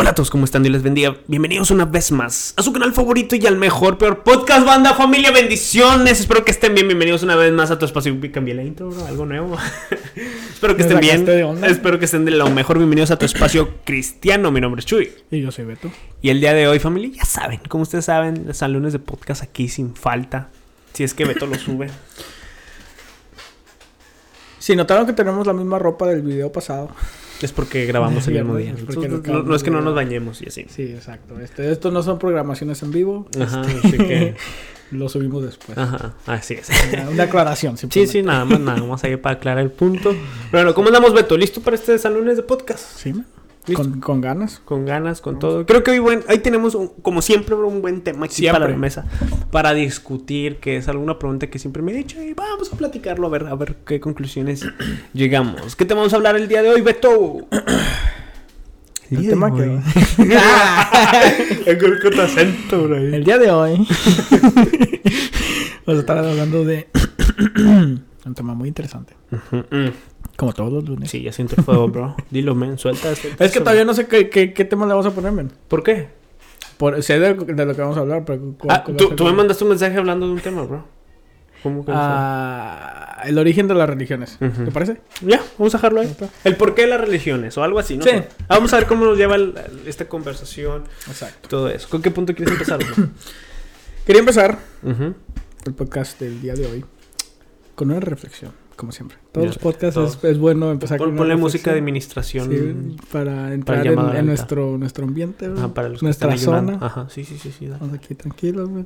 Hola 0.00 0.10
a 0.10 0.14
todos, 0.14 0.30
¿cómo 0.30 0.44
están? 0.44 0.62
Dios 0.62 0.74
les 0.74 0.84
bendiga. 0.84 1.16
Bienvenidos 1.26 1.72
una 1.72 1.84
vez 1.84 2.12
más 2.12 2.54
a 2.56 2.62
su 2.62 2.72
canal 2.72 2.92
favorito 2.92 3.34
y 3.34 3.44
al 3.48 3.56
mejor, 3.56 3.98
peor 3.98 4.22
podcast, 4.22 4.64
banda, 4.64 4.94
familia, 4.94 5.32
bendiciones. 5.32 6.20
Espero 6.20 6.44
que 6.44 6.52
estén 6.52 6.72
bien. 6.72 6.86
Bienvenidos 6.86 7.24
una 7.24 7.34
vez 7.34 7.52
más 7.52 7.72
a 7.72 7.80
tu 7.80 7.84
espacio. 7.84 8.16
Cambié 8.32 8.54
la 8.54 8.62
intro, 8.62 8.90
bro, 8.90 9.06
algo 9.06 9.26
nuevo. 9.26 9.56
Espero 10.52 10.76
que 10.76 10.82
estén 10.82 11.00
bien. 11.00 11.26
Espero 11.64 11.98
que 11.98 12.04
estén 12.04 12.24
de 12.24 12.30
lo 12.30 12.48
mejor. 12.48 12.78
Bienvenidos 12.78 13.10
a 13.10 13.18
tu 13.18 13.26
espacio 13.26 13.74
cristiano. 13.84 14.52
Mi 14.52 14.60
nombre 14.60 14.78
es 14.78 14.86
Chuy. 14.86 15.10
Y 15.32 15.40
yo 15.40 15.50
soy 15.50 15.64
Beto. 15.64 15.90
Y 16.22 16.30
el 16.30 16.40
día 16.40 16.54
de 16.54 16.68
hoy, 16.68 16.78
familia, 16.78 17.10
ya 17.16 17.24
saben, 17.24 17.58
como 17.68 17.82
ustedes 17.82 18.04
saben, 18.04 18.46
los 18.46 18.62
lunes 18.70 18.92
de 18.92 19.00
podcast 19.00 19.42
aquí 19.42 19.68
sin 19.68 19.96
falta. 19.96 20.50
Si 20.92 21.02
es 21.02 21.12
que 21.12 21.24
Beto 21.24 21.44
lo 21.48 21.56
sube. 21.56 21.90
Si 24.60 24.76
notaron 24.76 25.06
que 25.06 25.12
tenemos 25.14 25.46
la 25.46 25.54
misma 25.54 25.78
ropa 25.78 26.06
del 26.06 26.20
video 26.20 26.52
pasado. 26.52 26.90
Es 27.40 27.52
porque 27.52 27.86
grabamos 27.86 28.26
el 28.28 28.34
mismo 28.38 28.56
día. 28.56 28.70
Entonces, 28.70 29.10
no 29.10 29.18
no, 29.32 29.42
no 29.42 29.54
es 29.54 29.62
que 29.62 29.70
no 29.70 29.80
nos 29.80 29.94
bañemos 29.94 30.42
y 30.42 30.46
así. 30.48 30.66
Sí, 30.68 30.82
exacto. 30.82 31.38
Este, 31.40 31.70
estos 31.70 31.92
no 31.92 32.02
son 32.02 32.18
programaciones 32.18 32.82
en 32.82 32.90
vivo. 32.90 33.26
Ajá, 33.40 33.62
Este, 33.62 33.78
así 33.88 33.96
que- 33.98 34.34
lo 34.90 35.08
subimos 35.08 35.44
después. 35.44 35.76
Ajá, 35.76 36.14
así 36.26 36.54
es. 36.54 36.68
Una, 36.92 37.10
una 37.10 37.22
aclaración. 37.24 37.76
Sí, 37.90 38.06
sí, 38.06 38.22
nada 38.22 38.44
más, 38.44 38.58
nada 38.60 38.82
más 38.82 39.04
ahí 39.04 39.16
para 39.16 39.36
aclarar 39.36 39.62
el 39.62 39.70
punto. 39.70 40.14
Bueno, 40.50 40.74
¿cómo 40.74 40.88
andamos, 40.88 41.12
Beto? 41.12 41.36
¿Listo 41.36 41.60
para 41.60 41.76
este 41.76 41.98
San 41.98 42.14
Lunes 42.14 42.36
de 42.36 42.42
podcast? 42.42 42.84
Sí, 42.96 43.12
man. 43.12 43.26
Con, 43.74 44.00
con 44.00 44.20
ganas. 44.20 44.60
Con 44.64 44.84
ganas, 44.86 45.20
con 45.20 45.38
todo. 45.38 45.64
Creo 45.66 45.82
que 45.82 45.90
hoy, 45.92 45.98
buen, 45.98 46.22
hoy 46.28 46.38
tenemos, 46.38 46.74
un- 46.74 46.88
como 47.02 47.22
siempre, 47.22 47.54
un 47.54 47.80
buen 47.82 48.00
tema 48.02 48.26
aquí 48.26 48.34
Siempre. 48.36 48.60
para 48.60 48.70
la 48.72 48.78
mesa. 48.78 49.04
Para 49.50 49.74
discutir, 49.74 50.56
que 50.56 50.76
es 50.76 50.88
alguna 50.88 51.18
pregunta 51.18 51.46
que 51.48 51.58
siempre 51.58 51.82
me 51.82 51.92
he 51.92 51.94
dicho. 51.94 52.22
Y 52.22 52.34
vamos 52.34 52.72
a 52.72 52.76
platicarlo, 52.76 53.26
a 53.26 53.30
ver, 53.30 53.46
a 53.46 53.54
ver 53.54 53.76
qué 53.86 54.00
conclusiones 54.00 54.64
llegamos. 55.14 55.76
¿Qué 55.76 55.84
te 55.84 55.94
vamos 55.94 56.12
a 56.12 56.16
hablar 56.16 56.36
el 56.36 56.48
día 56.48 56.62
de 56.62 56.70
hoy, 56.70 56.80
Beto? 56.80 57.38
El 59.10 59.26
tema 59.28 59.54
que... 59.54 59.62
El 61.66 61.78
con 61.78 62.10
tu 62.12 62.20
acento, 62.20 62.82
bro. 62.84 62.96
El 62.98 63.24
día 63.24 63.38
de 63.38 63.50
hoy 63.50 63.76
vamos 65.86 65.98
a 65.98 66.00
estar 66.00 66.18
hablando 66.18 66.64
de 66.64 66.88
un 67.56 68.34
tema 68.34 68.52
muy 68.54 68.68
interesante. 68.68 69.14
Mm, 69.50 69.88
Como 70.38 70.52
todos 70.52 70.72
los 70.72 70.84
lunes. 70.88 71.10
Sí, 71.10 71.20
ya 71.22 71.32
siento 71.32 71.56
el 71.58 71.64
fuego, 71.64 71.88
bro. 71.88 72.16
Dilo, 72.30 72.54
men, 72.54 72.78
suelta. 72.78 73.12
suelta 73.16 73.44
Es 73.44 73.50
que 73.50 73.58
todavía 73.58 73.84
no 73.84 73.92
sé 73.92 74.06
qué, 74.06 74.30
qué, 74.30 74.52
qué 74.54 74.64
tema 74.64 74.86
le 74.86 74.92
vamos 74.92 75.06
a 75.06 75.10
poner, 75.10 75.32
men. 75.32 75.50
¿Por 75.66 75.82
qué? 75.82 76.08
Por, 76.76 77.02
sé 77.02 77.18
de, 77.18 77.34
de 77.34 77.66
lo 77.66 77.74
que 77.74 77.80
vamos 77.82 77.96
a 77.96 78.00
hablar, 78.00 78.24
pero... 78.24 78.54
¿cuál- 78.56 78.76
Ah, 78.76 78.84
tú, 79.16 79.24
me 79.24 79.32
mandaste 79.32 79.64
un 79.64 79.70
mensaje 79.70 79.96
hablando 79.98 80.26
de 80.26 80.32
un 80.34 80.40
tema, 80.40 80.62
bro. 80.62 80.84
¿Cómo 81.64 81.84
que 81.84 81.90
no? 81.90 81.98
Ah, 82.00 83.20
el 83.24 83.36
origen 83.36 83.66
de 83.66 83.74
las 83.74 83.88
religiones. 83.90 84.38
¿Te 84.38 84.70
parece? 84.70 85.00
Ya, 85.22 85.42
vamos 85.58 85.74
a 85.74 85.78
dejarlo 85.78 86.02
ahí. 86.02 86.16
El 86.44 86.54
porqué 86.56 86.82
de 86.82 86.88
las 86.88 87.00
religiones 87.00 87.58
o 87.58 87.64
algo 87.64 87.80
así, 87.80 87.96
¿no? 87.98 88.04
Sí. 88.04 88.10
Ah, 88.12 88.54
Vamos 88.54 88.72
a 88.72 88.76
ver 88.76 88.86
cómo 88.86 89.04
nos 89.06 89.18
lleva 89.18 89.34
el- 89.34 89.54
esta 89.86 90.08
conversación, 90.08 90.84
Exacto. 91.08 91.48
todo 91.48 91.68
eso. 91.68 91.88
¿Con 91.88 92.00
qué 92.00 92.12
punto 92.12 92.32
quieres 92.32 92.52
empezar? 92.52 92.78
bro? 92.78 93.08
Quería 94.06 94.20
empezar 94.20 94.56
el 95.66 95.74
podcast 95.74 96.20
del 96.20 96.40
día 96.40 96.54
de 96.54 96.64
hoy 96.66 96.84
con 97.74 97.90
una 97.90 97.98
reflexión, 97.98 98.52
como 98.78 98.92
siempre. 98.92 99.18
Todos 99.32 99.44
Ya, 99.44 99.48
los 99.48 99.58
podcasts 99.58 99.94
todos. 99.94 100.16
Es, 100.18 100.24
es 100.24 100.38
bueno 100.38 100.70
empezar 100.70 100.96
Pon- 100.96 101.08
con 101.08 101.16
Ponle 101.18 101.36
música 101.36 101.72
de 101.72 101.80
administración. 101.80 102.50
Sí, 102.50 102.96
para 103.12 103.52
entrar 103.52 103.84
en, 103.86 104.24
nuestro, 104.26 104.78
nuestro 104.78 105.04
ambiente, 105.04 105.48
¿no? 105.48 105.58
Ajá, 105.58 105.74
para 105.74 105.88
los 105.90 105.98
que 106.00 106.06
nuestra 106.06 106.36
zona. 106.38 106.78
Ajá, 106.80 107.08
sí, 107.10 107.24
sí, 107.24 107.36
sí, 107.38 107.52
sí. 107.52 107.66
Vamos 107.68 107.92
aquí 107.92 108.14
tranquilos, 108.14 108.68
güey. 108.70 108.84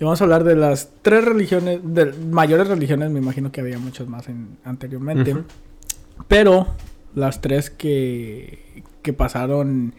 Y 0.00 0.04
vamos 0.04 0.20
a 0.20 0.24
hablar 0.24 0.42
de 0.44 0.56
las 0.56 0.90
tres 1.02 1.24
religiones, 1.24 1.80
de 1.84 2.12
mayores 2.30 2.66
religiones, 2.68 3.10
me 3.10 3.18
imagino 3.18 3.52
que 3.52 3.60
había 3.60 3.78
muchas 3.78 4.08
más 4.08 4.28
en, 4.28 4.56
anteriormente. 4.64 5.36
Pero 6.28 6.66
las 7.14 7.40
tres 7.40 7.68
que, 7.70 8.82
que 9.02 9.12
pasaron 9.12 9.94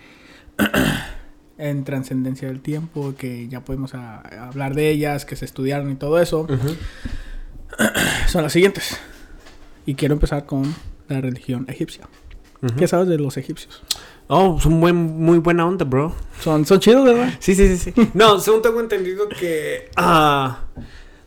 en 1.58 1.84
trascendencia 1.84 2.48
del 2.48 2.62
tiempo, 2.62 3.14
que 3.18 3.48
ya 3.50 3.62
podemos 3.66 3.94
a- 3.94 4.20
a 4.22 4.48
hablar 4.48 4.74
de 4.74 4.90
ellas, 4.90 5.26
que 5.26 5.36
se 5.36 5.46
estudiaron 5.46 5.92
y 5.92 5.96
todo 5.96 6.20
eso, 6.20 6.42
Ujú. 6.42 6.76
son 8.28 8.44
las 8.44 8.54
siguientes. 8.54 9.00
Y 9.86 9.96
quiero 9.96 10.14
empezar 10.14 10.46
con 10.46 10.74
la 11.08 11.22
religión 11.22 11.66
egipcia. 11.70 12.08
¿Qué 12.78 12.88
sabes 12.88 13.08
de 13.08 13.18
los 13.18 13.38
egipcios? 13.38 13.82
Oh, 14.28 14.60
son 14.60 14.82
buen, 14.82 14.96
muy 14.96 15.40
buena 15.40 15.66
onda, 15.66 15.86
bro. 15.86 16.14
Son, 16.42 16.66
son 16.66 16.80
chidos, 16.80 17.06
¿verdad? 17.06 17.34
Sí, 17.40 17.56
sí, 17.56 17.78
sí, 17.78 17.92
sí. 17.92 18.10
No, 18.14 18.40
según 18.40 18.62
tengo 18.62 18.80
entendido 18.82 19.28
que 19.30 19.90
ah, 19.96 20.66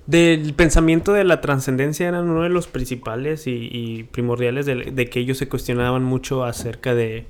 del 0.07 0.55
pensamiento 0.55 1.13
de 1.13 1.25
la 1.25 1.41
trascendencia 1.41 2.07
eran 2.07 2.29
uno 2.29 2.43
de 2.43 2.51
los 2.51 2.67
principales 2.67 3.47
y, 3.47 3.69
y 3.73 4.05
primordiales 4.05 4.67
de, 4.67 4.93
de 4.93 5.11
que 5.11 5.21
ellos 5.21 5.39
se 5.39 5.49
cuestionaban 5.49 6.05
mucho 6.05 6.45
acerca 6.45 6.95
de 6.95 7.27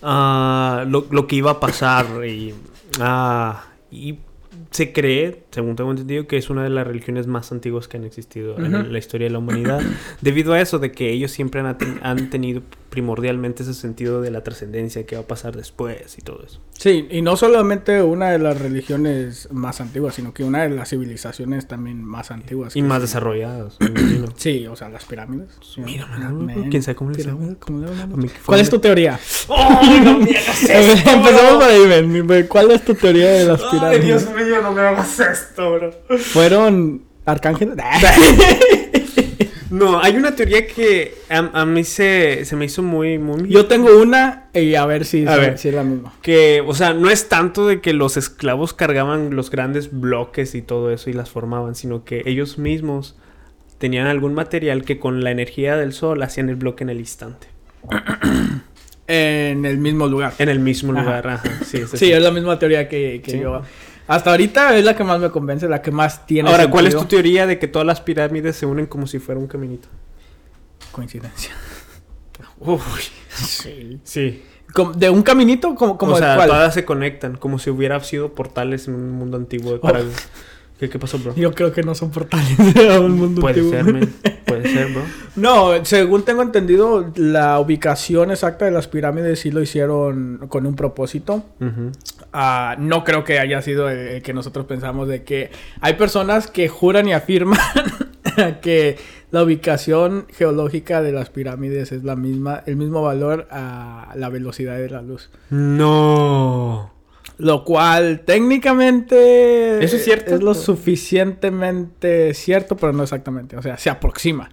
ah, 0.00 0.84
lo, 0.86 1.06
lo 1.10 1.26
que 1.26 1.36
iba 1.36 1.50
a 1.50 1.60
pasar 1.60 2.24
y, 2.24 2.54
ah, 3.00 3.64
y 3.90 4.20
se 4.70 4.92
cree, 4.92 5.42
según 5.50 5.76
tengo 5.76 5.90
entendido, 5.90 6.26
que 6.26 6.36
es 6.36 6.48
una 6.48 6.62
de 6.62 6.70
las 6.70 6.86
religiones 6.86 7.26
más 7.26 7.50
antiguas 7.52 7.88
que 7.88 7.96
han 7.96 8.04
existido 8.04 8.56
en 8.58 8.92
la 8.92 8.98
historia 8.98 9.26
de 9.26 9.32
la 9.32 9.38
humanidad, 9.38 9.80
debido 10.20 10.52
a 10.52 10.60
eso 10.60 10.78
de 10.78 10.92
que 10.92 11.10
ellos 11.10 11.32
siempre 11.32 11.60
han, 11.60 11.76
han 12.02 12.30
tenido 12.30 12.62
primordialmente 12.90 13.62
ese 13.62 13.72
sentido 13.72 14.20
de 14.20 14.30
la 14.30 14.42
trascendencia, 14.42 15.06
que 15.06 15.14
va 15.14 15.22
a 15.22 15.26
pasar 15.26 15.56
después 15.56 16.18
y 16.18 16.22
todo 16.22 16.42
eso. 16.44 16.60
Sí, 16.76 17.06
y 17.10 17.22
no 17.22 17.36
solamente 17.36 18.02
una 18.02 18.30
de 18.30 18.38
las 18.38 18.58
religiones 18.58 19.48
más 19.52 19.80
antiguas, 19.80 20.16
sino 20.16 20.34
que 20.34 20.44
una 20.44 20.62
de 20.62 20.70
las 20.70 20.90
civilizaciones 20.90 21.68
también 21.68 22.04
más 22.04 22.30
antiguas. 22.30 22.74
Y 22.74 22.82
más 22.82 22.98
sí. 22.98 23.02
desarrolladas. 23.02 23.78
Sí, 24.36 24.66
o 24.66 24.74
sea, 24.74 24.88
las 24.88 25.04
pirámides. 25.04 25.50
Sí. 25.60 25.82
Mira, 25.82 26.06
Man, 26.06 26.70
quién 26.70 26.82
sabe 26.82 26.94
cómo 26.94 27.12
pirámides, 27.12 27.56
¿cómo 27.58 27.86
¿Cuál 28.46 28.60
es 28.60 28.70
tu 28.70 28.78
teoría? 28.78 29.18
¡Ay, 29.48 30.00
no 30.00 30.18
me 30.18 30.30
hagas 30.30 30.62
esto, 30.68 31.10
Empezamos 31.10 31.54
por 31.54 31.64
ahí, 31.64 31.86
ven, 31.86 32.46
¿Cuál 32.48 32.70
es 32.70 32.84
tu 32.84 32.94
teoría 32.94 33.30
de 33.30 33.44
las 33.44 33.60
Ay, 33.60 33.68
pirámides? 33.70 34.04
Dios 34.04 34.34
mío, 34.34 34.62
no 34.62 34.72
me 34.72 34.80
hagas 34.80 35.20
esto, 35.20 35.74
bro. 35.74 36.18
¿Fueron 36.18 37.02
arcángeles? 37.24 37.76
No, 39.70 40.00
hay 40.00 40.16
una 40.16 40.34
teoría 40.34 40.66
que 40.66 41.14
a, 41.28 41.38
a 41.60 41.64
mí 41.64 41.84
se, 41.84 42.44
se 42.44 42.56
me 42.56 42.64
hizo 42.64 42.82
muy, 42.82 43.18
muy... 43.18 43.48
Yo 43.48 43.66
tengo 43.66 44.00
una 44.00 44.48
y 44.52 44.74
a 44.74 44.84
ver 44.84 45.04
si, 45.04 45.24
A 45.26 45.34
si- 45.34 45.40
ver. 45.40 45.58
si 45.58 45.68
es 45.68 45.74
la 45.74 45.84
misma. 45.84 46.12
Que, 46.22 46.62
o 46.66 46.74
sea, 46.74 46.92
no 46.92 47.08
es 47.08 47.28
tanto 47.28 47.66
de 47.68 47.80
que 47.80 47.92
los 47.92 48.16
esclavos 48.16 48.74
cargaban 48.74 49.36
los 49.36 49.50
grandes 49.50 49.90
bloques 49.92 50.54
y 50.56 50.62
todo 50.62 50.90
eso 50.90 51.08
y 51.08 51.12
las 51.12 51.30
formaban, 51.30 51.74
sino 51.76 52.04
que 52.04 52.22
ellos 52.26 52.58
mismos 52.58 53.16
tenían 53.78 54.06
algún 54.08 54.34
material 54.34 54.84
que 54.84 54.98
con 54.98 55.22
la 55.22 55.30
energía 55.30 55.76
del 55.76 55.92
sol 55.92 56.20
hacían 56.22 56.48
el 56.48 56.56
bloque 56.56 56.82
en 56.84 56.90
el 56.90 56.98
instante. 56.98 57.46
En 59.06 59.64
el 59.64 59.78
mismo 59.78 60.06
lugar. 60.06 60.34
En 60.38 60.48
el 60.48 60.60
mismo 60.60 60.92
lugar, 60.92 61.26
ajá. 61.26 61.42
Sí, 61.64 61.78
sí, 61.78 61.86
Sí, 61.92 61.96
sí. 61.96 62.12
es 62.12 62.22
la 62.22 62.30
misma 62.30 62.58
teoría 62.58 62.88
que, 62.88 63.20
que 63.24 63.30
Sí. 63.32 63.40
yo. 63.40 63.62
Hasta 64.10 64.30
ahorita 64.32 64.76
es 64.76 64.84
la 64.84 64.96
que 64.96 65.04
más 65.04 65.20
me 65.20 65.30
convence, 65.30 65.68
la 65.68 65.82
que 65.82 65.92
más 65.92 66.26
tiene 66.26 66.50
Ahora, 66.50 66.68
¿cuál 66.68 66.88
es 66.88 66.96
tu 66.96 67.04
teoría 67.04 67.46
de 67.46 67.60
que 67.60 67.68
todas 67.68 67.86
las 67.86 68.00
pirámides 68.00 68.56
se 68.56 68.66
unen 68.66 68.86
como 68.86 69.06
si 69.06 69.20
fuera 69.20 69.40
un 69.40 69.46
caminito? 69.46 69.86
Coincidencia. 70.90 71.52
Uy, 72.58 72.80
Sí. 73.28 74.00
sí. 74.02 74.42
¿De 74.96 75.10
un 75.10 75.22
caminito? 75.22 75.76
Como, 75.76 75.96
como 75.96 76.14
o 76.14 76.18
sea, 76.18 76.34
cual? 76.34 76.48
todas 76.48 76.74
se 76.74 76.84
conectan, 76.84 77.36
como 77.36 77.60
si 77.60 77.70
hubiera 77.70 78.00
sido 78.00 78.34
portales 78.34 78.88
en 78.88 78.96
un 78.96 79.12
mundo 79.12 79.36
antiguo. 79.36 79.78
Para... 79.80 80.00
Oh. 80.00 80.04
¿Qué, 80.80 80.88
qué 80.88 80.98
pasó, 80.98 81.18
bro? 81.18 81.34
Yo 81.36 81.52
creo 81.52 81.72
que 81.72 81.82
no 81.82 81.94
son 81.94 82.10
portales 82.10 82.56
de 82.74 83.00
mundo 83.00 83.42
Puede 83.42 83.60
antiguo. 83.60 83.70
ser. 84.00 84.08
Puede 84.46 84.66
ser, 84.66 84.92
bro. 84.92 85.02
No, 85.36 85.84
según 85.84 86.24
tengo 86.24 86.40
entendido, 86.40 87.12
la 87.16 87.60
ubicación 87.60 88.30
exacta 88.30 88.64
de 88.64 88.70
las 88.70 88.88
pirámides 88.88 89.40
sí 89.40 89.50
lo 89.50 89.60
hicieron 89.60 90.46
con 90.48 90.64
un 90.64 90.76
propósito. 90.76 91.44
Ah, 92.32 92.76
no 92.78 93.04
creo 93.04 93.24
que 93.24 93.38
haya 93.38 93.60
sido 93.60 93.90
el, 93.90 93.98
el 93.98 94.22
que 94.22 94.32
nosotros 94.32 94.64
pensamos 94.64 95.06
de 95.06 95.22
que 95.22 95.50
hay 95.82 95.94
personas 95.94 96.46
que 96.46 96.68
juran 96.68 97.06
y 97.06 97.12
afirman 97.12 97.58
que 98.62 98.96
la 99.30 99.42
ubicación 99.42 100.26
geológica 100.30 101.02
de 101.02 101.12
las 101.12 101.28
pirámides 101.28 101.92
es 101.92 102.04
la 102.04 102.16
misma, 102.16 102.62
el 102.64 102.76
mismo 102.76 103.02
valor 103.02 103.46
a 103.50 104.14
la 104.16 104.30
velocidad 104.30 104.78
de 104.78 104.88
la 104.88 105.02
luz. 105.02 105.30
No. 105.50 106.90
Lo 107.40 107.64
cual 107.64 108.20
técnicamente 108.24 109.82
¿Eso 109.84 109.96
es 109.96 110.04
cierto? 110.04 110.34
es 110.34 110.42
lo 110.42 110.54
suficientemente 110.54 112.34
cierto, 112.34 112.76
pero 112.76 112.92
no 112.92 113.02
exactamente. 113.02 113.56
O 113.56 113.62
sea, 113.62 113.76
se 113.78 113.90
aproxima. 113.90 114.48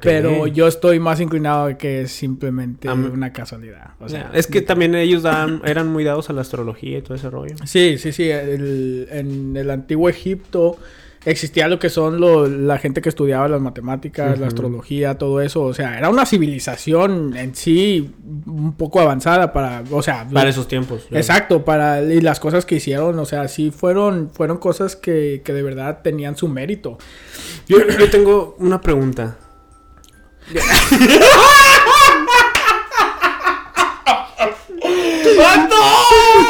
Pero 0.00 0.46
yo 0.46 0.68
estoy 0.68 1.00
más 1.00 1.20
inclinado 1.20 1.64
a 1.66 1.76
que 1.76 2.02
es 2.02 2.12
simplemente 2.12 2.88
una 2.88 3.32
casualidad. 3.32 3.90
O 3.98 4.08
sea, 4.08 4.30
es 4.32 4.46
que 4.46 4.62
también 4.62 4.94
ellos 4.94 5.24
dan, 5.24 5.60
eran 5.64 5.88
muy 5.88 6.04
dados 6.04 6.30
a 6.30 6.32
la 6.32 6.42
astrología 6.42 6.98
y 6.98 7.02
todo 7.02 7.16
ese 7.16 7.28
rollo. 7.30 7.56
Sí, 7.64 7.98
sí, 7.98 8.12
sí. 8.12 8.30
el- 8.30 9.08
en 9.10 9.56
el 9.56 9.70
antiguo 9.70 10.08
Egipto 10.08 10.76
existía 11.24 11.68
lo 11.68 11.78
que 11.78 11.88
son 11.90 12.20
lo- 12.20 12.46
la 12.48 12.78
gente 12.78 13.00
que 13.02 13.08
estudiaba 13.08 13.48
las 13.48 13.60
matemáticas, 13.60 14.38
la 14.38 14.46
astrología, 14.48 15.18
todo 15.18 15.40
eso. 15.40 15.62
O 15.62 15.74
sea, 15.74 15.96
era 15.98 16.08
una 16.10 16.26
civilización 16.26 17.36
en 17.36 17.54
sí 17.54 18.10
un 18.46 18.74
poco 18.74 19.00
avanzada 19.00 19.52
para, 19.52 19.82
o 19.90 20.02
sea, 20.02 20.26
Para 20.32 20.50
esos 20.50 20.68
tiempos. 20.68 21.02
claro. 21.08 21.16
Exacto, 21.20 21.64
para 21.64 22.02
y 22.02 22.20
las 22.20 22.40
cosas 22.40 22.64
que 22.66 22.76
hicieron, 22.76 23.18
o 23.18 23.24
sea, 23.24 23.48
sí 23.48 23.70
fueron 23.70 24.30
fueron 24.32 24.58
cosas 24.58 24.96
que, 24.96 25.42
que 25.44 25.52
de 25.52 25.62
verdad 25.62 26.00
tenían 26.02 26.36
su 26.36 26.48
mérito. 26.48 26.98
Yo, 27.68 27.78
yo 27.98 28.10
tengo 28.10 28.56
una 28.58 28.80
pregunta. 28.80 29.36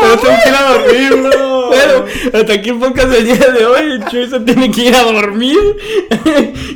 Pero 0.01 0.19
tengo 0.19 0.37
que 0.43 0.49
ir 0.49 0.55
a 0.55 0.63
dormir, 0.73 1.23
bro. 1.23 1.52
Bueno, 1.73 2.05
hasta 2.35 2.53
aquí 2.53 2.69
el 2.69 2.79
podcast 2.79 3.09
del 3.09 3.25
día 3.25 3.51
de 3.51 3.65
hoy. 3.65 3.93
El 3.93 4.05
Chuy 4.05 4.29
se 4.29 4.41
tiene 4.41 4.71
que 4.71 4.89
ir 4.89 4.95
a 4.95 5.05
dormir. 5.05 5.59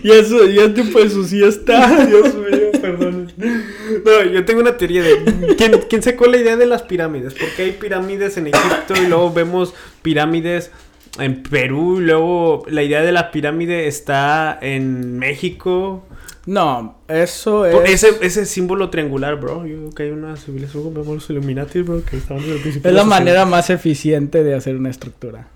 y 0.03 0.11
eso, 0.11 0.47
ya 0.47 0.65
es 0.65 0.75
tiempo 0.75 1.01
de 1.01 1.11
su 1.11 1.25
siesta. 1.25 2.05
Dios 2.07 2.35
mío, 2.35 2.73
perdón. 2.81 3.31
No, 3.37 4.25
yo 4.25 4.45
tengo 4.45 4.61
una 4.61 4.77
teoría 4.77 5.03
de 5.03 5.55
¿quién, 5.57 5.81
quién 5.89 6.03
sacó 6.03 6.27
la 6.27 6.39
idea 6.39 6.57
de 6.57 6.67
las 6.67 6.83
pirámides. 6.83 7.35
Porque 7.35 7.63
hay 7.63 7.73
pirámides 7.73 8.37
en 8.39 8.47
Egipto 8.47 8.95
y 8.97 9.07
luego 9.07 9.33
vemos 9.33 9.75
pirámides 10.03 10.71
en 11.19 11.43
Perú. 11.43 12.01
Y 12.01 12.05
luego 12.05 12.65
la 12.69 12.83
idea 12.83 13.03
de 13.03 13.13
la 13.13 13.31
pirámide 13.31 13.87
está 13.89 14.59
en 14.61 15.19
México. 15.19 16.07
No, 16.47 16.99
eso 17.09 17.67
es. 17.67 17.91
Ese, 18.05 18.19
ese 18.23 18.47
símbolo 18.47 18.89
triangular, 18.89 19.35
bro. 19.37 19.67
Yo 19.67 19.77
creo 19.79 19.91
que 19.91 20.03
hay 20.05 20.11
una 20.11 20.37
civilización, 20.37 20.95
vemos 20.95 21.09
los 21.15 21.31
Illuminati, 21.31 21.83
bro, 21.83 22.03
que 22.09 22.17
estaban 22.17 22.41
desde 22.43 22.57
el 22.57 22.61
principio. 22.63 22.89
Es 22.89 22.95
la 22.97 23.05
manera 23.05 23.45
más 23.45 23.69
eficiente 23.71 24.45
de 24.45 24.55
hacer 24.55 24.77
una 24.77 24.91
estructura. 24.91 25.49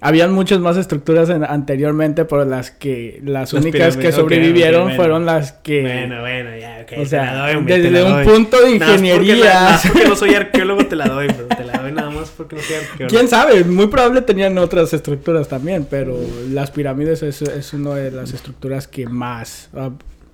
Habían 0.00 0.32
muchas 0.34 0.58
más 0.60 0.76
estructuras 0.76 1.30
en- 1.30 1.44
anteriormente, 1.44 2.26
pero 2.26 2.44
las 2.44 2.70
que 2.70 3.20
las, 3.24 3.52
Las 3.54 3.62
únicas 3.62 3.96
que 3.96 4.12
sobrevivieron 4.12 4.82
bueno. 4.84 4.96
fueron 4.96 5.24
las 5.24 5.52
que 5.52 5.80
Bueno, 5.80 6.20
bueno, 6.20 6.50
ya, 6.58 6.80
ok. 6.82 6.92
O 6.98 7.02
te 7.02 7.06
sea, 7.06 7.24
la 7.34 7.46
doy, 7.46 7.56
hombre, 7.56 7.74
te 7.76 7.90
desde 7.90 8.04
un 8.12 8.22
punto 8.24 8.60
de 8.60 8.78
Nada 8.78 8.92
más 8.92 9.00
porque 9.00 9.08
ingeniería. 9.12 9.44
la- 9.44 9.54
nada 9.62 9.80
porque 9.86 10.08
no 10.08 10.16
soy 10.16 10.34
arqueólogo, 10.34 10.86
te 10.86 10.96
la 10.96 11.06
doy, 11.06 11.26
bro. 11.28 11.46
Te 11.46 11.64
la 11.64 11.78
doy 11.78 11.83
nada 12.24 12.30
más 12.30 12.30
porque 12.36 12.56
no 13.04 13.08
quién 13.08 13.28
sabe, 13.28 13.64
muy 13.64 13.86
probable 13.88 14.22
tenían 14.22 14.56
otras 14.58 14.92
estructuras 14.92 15.48
también, 15.48 15.86
pero 15.88 16.18
las 16.50 16.70
pirámides 16.70 17.22
es, 17.22 17.42
es 17.42 17.72
una 17.72 17.94
de 17.94 18.10
las 18.10 18.32
estructuras 18.32 18.86
que 18.88 19.06
más 19.06 19.68
ah, 19.74 19.90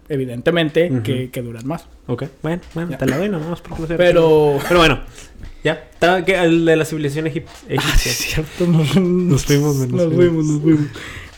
evidentemente 0.09 0.91
Ujú. 0.91 1.03
que, 1.03 1.31
que 1.31 1.43
duran 1.43 1.67
más. 1.67 1.85
Ok, 2.07 2.25
bueno, 2.43 2.61
bueno, 2.75 2.91
Ya. 2.91 2.99
te 2.99 3.07
la 3.07 3.19
doy 3.19 3.29
nada 3.29 3.49
más 3.49 3.61
porque 3.61 3.83
no 3.83 3.87
soy 3.89 3.97
Pero. 3.97 4.59
Pero 4.69 4.81
bueno, 4.81 5.01
ya. 5.63 5.89
El 6.27 6.65
de 6.65 6.77
la 6.77 6.85
civilización 6.85 7.27
egip- 7.27 7.45
Ah, 7.69 7.73
egipcia. 7.75 8.11
es 8.13 8.19
cierto, 8.19 8.67
nos, 8.67 8.97
nos 8.97 9.45
fuimos, 9.45 9.77
nos 9.77 9.89
nos 9.91 10.15
fuimos. 10.15 10.45
nos 10.47 10.63
fuimos. 10.63 10.87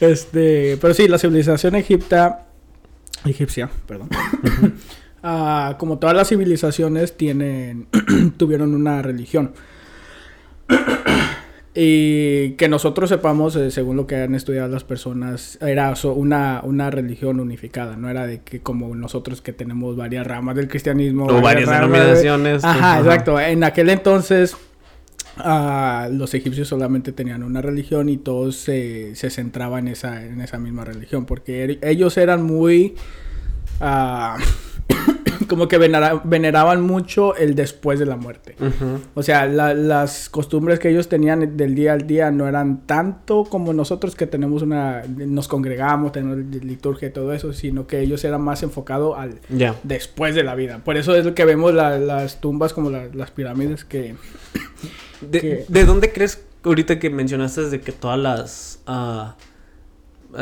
Este, 0.00 0.78
pero 0.80 0.94
sí, 0.94 1.06
la 1.08 1.18
civilización 1.18 1.74
egipta, 1.76 2.46
egipcia, 3.24 3.70
perdón. 3.86 4.08
Ah, 5.24 5.76
como 5.78 6.00
todas 6.00 6.16
las 6.16 6.28
civilizaciones 6.30 7.16
tienen, 7.16 7.86
tuvieron 8.38 8.74
una 8.74 9.02
religión. 9.02 9.52
Y 11.74 12.50
que 12.58 12.68
nosotros 12.68 13.08
sepamos, 13.08 13.56
eh, 13.56 13.70
según 13.70 13.96
lo 13.96 14.06
que 14.06 14.16
han 14.16 14.34
estudiado 14.34 14.68
las 14.68 14.84
personas, 14.84 15.56
era 15.62 15.94
una, 16.04 16.60
una 16.64 16.90
religión 16.90 17.40
unificada, 17.40 17.96
no 17.96 18.10
era 18.10 18.26
de 18.26 18.42
que 18.42 18.60
como 18.60 18.94
nosotros 18.94 19.40
que 19.40 19.54
tenemos 19.54 19.96
varias 19.96 20.26
ramas 20.26 20.54
del 20.54 20.68
cristianismo. 20.68 21.24
O 21.28 21.40
varias 21.40 21.70
de- 21.70 21.74
denominaciones. 21.74 22.62
Ajá, 22.62 22.78
ajá. 22.96 22.98
exacto. 23.00 23.40
En 23.40 23.64
aquel 23.64 23.88
entonces 23.88 24.54
ah, 25.38 26.10
los 26.12 26.34
egipcios 26.34 26.68
solamente 26.68 27.10
tenían 27.10 27.42
una 27.42 27.62
religión 27.62 28.10
y 28.10 28.18
todos 28.18 28.56
se, 28.56 29.16
se 29.16 29.30
centraban 29.30 29.86
en 29.86 29.94
esa, 29.94 30.22
en 30.26 30.42
esa 30.42 30.58
misma 30.58 30.84
religión 30.84 31.24
porque 31.24 31.66
er- 31.66 31.88
ellos 31.88 32.18
eran 32.18 32.42
muy... 32.42 32.96
ah, 33.80 34.36
como 35.48 35.68
que 35.68 35.78
venera- 35.78 36.20
veneraban 36.24 36.80
mucho 36.82 37.34
el 37.36 37.54
después 37.54 37.98
de 37.98 38.06
la 38.06 38.16
muerte. 38.16 38.56
O 39.14 39.22
sea, 39.22 39.46
la- 39.46 39.74
las 39.74 40.28
costumbres 40.28 40.78
que 40.78 40.88
ellos 40.90 41.08
tenían 41.08 41.56
del 41.56 41.74
día 41.74 41.92
al 41.92 42.06
día 42.06 42.30
no 42.30 42.48
eran 42.48 42.86
tanto 42.86 43.44
como 43.44 43.72
nosotros 43.72 44.14
que 44.16 44.26
tenemos 44.26 44.62
una... 44.62 45.02
Nos 45.08 45.48
congregamos, 45.48 46.12
tenemos 46.12 46.38
liturgia 46.64 47.08
y 47.08 47.12
todo 47.12 47.32
eso, 47.32 47.52
sino 47.52 47.86
que 47.86 48.00
ellos 48.00 48.24
eran 48.24 48.42
más 48.42 48.62
enfocados 48.62 49.16
al 49.18 49.38
después 49.82 50.34
de 50.34 50.44
la 50.44 50.54
vida. 50.54 50.80
Por 50.84 50.96
eso 50.96 51.14
es 51.14 51.24
lo 51.24 51.34
que 51.34 51.44
vemos 51.44 51.72
la- 51.74 51.98
las 51.98 52.40
tumbas 52.40 52.72
como 52.72 52.90
la- 52.90 53.06
las 53.12 53.30
pirámides 53.30 53.84
que... 53.84 54.14
¿De, 55.20 55.40
que- 55.40 55.64
de 55.68 55.84
dónde 55.84 56.12
crees 56.12 56.44
ahorita 56.64 56.98
que 56.98 57.10
mencionaste 57.10 57.68
de 57.70 57.80
que 57.80 57.92
todas 57.92 58.18
las 58.18 58.80
ah, 58.86 59.36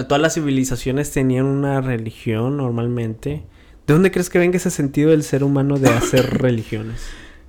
todas 0.09 0.21
las 0.21 0.35
civilizaciones 0.35 1.11
tenían 1.13 1.47
una 1.47 1.81
religión 1.81 2.57
normalmente? 2.57 3.43
¿De 3.91 3.95
dónde 3.95 4.13
crees 4.13 4.31
que 4.31 4.39
venga 4.39 4.57
ese 4.57 4.71
sentido 4.71 5.11
del 5.11 5.25
ser 5.25 5.43
humano 5.43 5.77
de 5.77 5.89
hacer 5.89 6.25
religiones? 6.41 7.01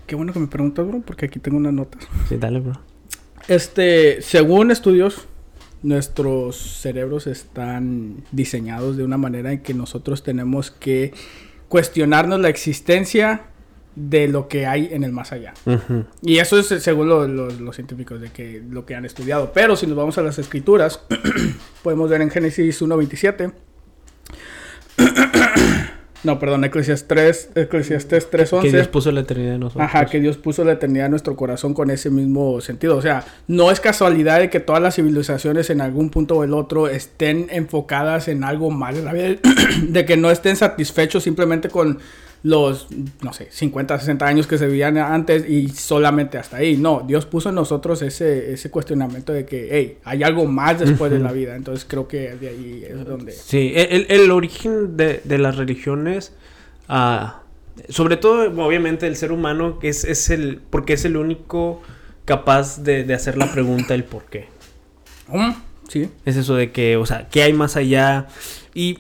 Qué 0.08 0.16
bueno 0.16 0.34
que 0.34 0.40
me 0.40 0.48
preguntas, 0.48 0.88
bro, 0.88 1.02
porque 1.06 1.28
aquí 1.28 1.38
tengo 1.38 1.58
unas 1.58 1.72
notas. 1.72 2.02
Sí, 2.28 2.38
dale, 2.38 2.60
bro. 2.62 2.82
Este, 3.48 4.24
según 4.24 4.72
estudios, 4.72 5.28
nuestros 5.84 6.56
cerebros 6.58 7.28
están 7.28 8.24
diseñados 8.32 8.98
de 8.98 9.04
una 9.04 9.20
manera 9.20 9.52
en 9.52 9.60
que 9.62 9.76
nosotros 9.76 10.24
tenemos 10.24 10.72
que 10.72 11.14
cuestionarnos 11.70 12.40
la 12.40 12.50
existencia 12.50 13.44
de 13.96 14.28
lo 14.28 14.48
que 14.48 14.66
hay 14.66 14.90
en 14.92 15.04
el 15.04 15.12
más 15.12 15.34
allá. 15.34 15.54
Ujú. 15.68 16.06
Y 16.24 16.40
eso 16.40 16.58
es 16.58 16.66
según 16.82 17.08
lo- 17.08 17.28
lo- 17.28 17.52
los 17.52 17.76
científicos 17.76 18.20
de 18.20 18.32
que 18.32 18.64
lo 18.68 18.88
que 18.88 18.96
han 18.96 19.06
estudiado. 19.06 19.52
Pero 19.54 19.76
si 19.76 19.86
nos 19.86 19.96
vamos 19.96 20.18
a 20.18 20.24
las 20.24 20.40
escrituras, 20.40 21.02
podemos 21.84 22.10
ver 22.10 22.22
en 22.24 22.32
Génesis 22.32 22.82
1.27. 22.82 23.54
no, 26.24 26.38
perdón, 26.40 26.64
Eclesiastes 26.64 27.08
3, 27.08 27.50
Eclesiastes 27.56 28.26
Que 28.26 28.38
Dios 28.38 28.52
3.11. 28.52 28.88
puso 28.88 29.12
la 29.12 29.22
eternidad 29.22 29.56
en 29.56 29.62
nosotros. 29.62 29.84
Ajá, 29.84 30.06
que 30.06 30.20
Dios 30.20 30.38
puso 30.38 30.64
la 30.64 30.74
eternidad 30.74 31.06
en 31.06 31.12
nuestro 31.12 31.36
corazón 31.36 31.74
con 31.74 31.90
ese 31.90 32.10
mismo 32.10 32.62
sentido. 32.62 32.98
O 32.98 33.02
sea, 33.02 33.26
no 33.48 33.72
es 33.72 33.80
casualidad 33.80 34.40
de 34.40 34.50
que 34.50 34.60
todas 34.60 34.82
las 34.82 34.96
civilizaciones 34.96 35.70
en 35.70 35.82
algún 35.82 36.10
punto 36.10 36.38
o 36.38 36.44
el 36.44 36.54
otro 36.54 36.88
estén 36.88 37.48
enfocadas 37.50 38.28
en 38.28 38.44
algo 38.44 38.72
la 38.72 39.14
vida, 39.14 39.36
de 39.88 40.06
que 40.06 40.18
no 40.18 40.30
estén 40.30 40.56
satisfechos 40.56 41.24
simplemente 41.24 41.70
con 41.70 42.00
los, 42.44 42.88
no 43.22 43.34
sé, 43.34 43.48
50, 43.52 44.00
60 44.00 44.26
años 44.26 44.48
que 44.48 44.58
se 44.58 44.66
vivían 44.66 44.98
antes 44.98 45.48
y 45.48 45.70
solamente 45.70 46.38
hasta 46.40 46.58
ahí. 46.58 46.76
No, 46.78 47.04
Dios 47.08 47.26
puso 47.28 47.50
en 47.50 47.56
nosotros 47.56 48.02
ese, 48.02 48.54
ese 48.54 48.72
cuestionamiento 48.72 49.32
de 49.32 49.46
que, 49.46 49.70
hey, 49.72 49.98
hay 50.04 50.24
algo 50.24 50.46
más 50.48 50.80
después 50.80 51.12
de 51.12 51.20
la 51.20 51.32
vida. 51.32 51.56
Entonces 51.56 51.86
creo 51.88 52.08
que 52.08 52.36
de 52.36 52.50
ahí 52.50 52.86
es 52.90 53.06
donde... 53.06 53.32
Sí, 53.32 53.74
el, 53.76 54.08
el- 54.10 54.32
origen 54.32 54.98
de, 54.98 55.22
de 55.24 55.38
las 55.38 55.58
religiones, 55.58 56.34
ah, 56.88 57.44
sobre 57.90 58.18
todo, 58.18 58.50
obviamente, 58.66 59.06
el 59.08 59.16
ser 59.16 59.32
humano, 59.32 59.78
que 59.80 59.90
es, 59.90 60.04
es 60.04 60.30
el, 60.32 60.62
porque 60.70 60.94
es 60.94 61.06
el 61.06 61.18
único 61.18 61.82
capaz 62.26 62.82
de, 62.84 63.04
de 63.04 63.14
hacer 63.14 63.38
la 63.38 63.52
pregunta 63.52 63.94
el 63.94 64.04
por 64.04 64.26
qué. 64.26 64.48
Mm, 65.28 65.52
Sí. 65.88 66.10
Es 66.26 66.38
eso 66.38 66.56
de 66.56 66.72
que, 66.72 66.96
o 66.96 67.06
sea, 67.06 67.28
¿qué 67.30 67.44
hay 67.44 67.52
más 67.54 67.76
allá? 67.76 68.28
Y 68.74 69.00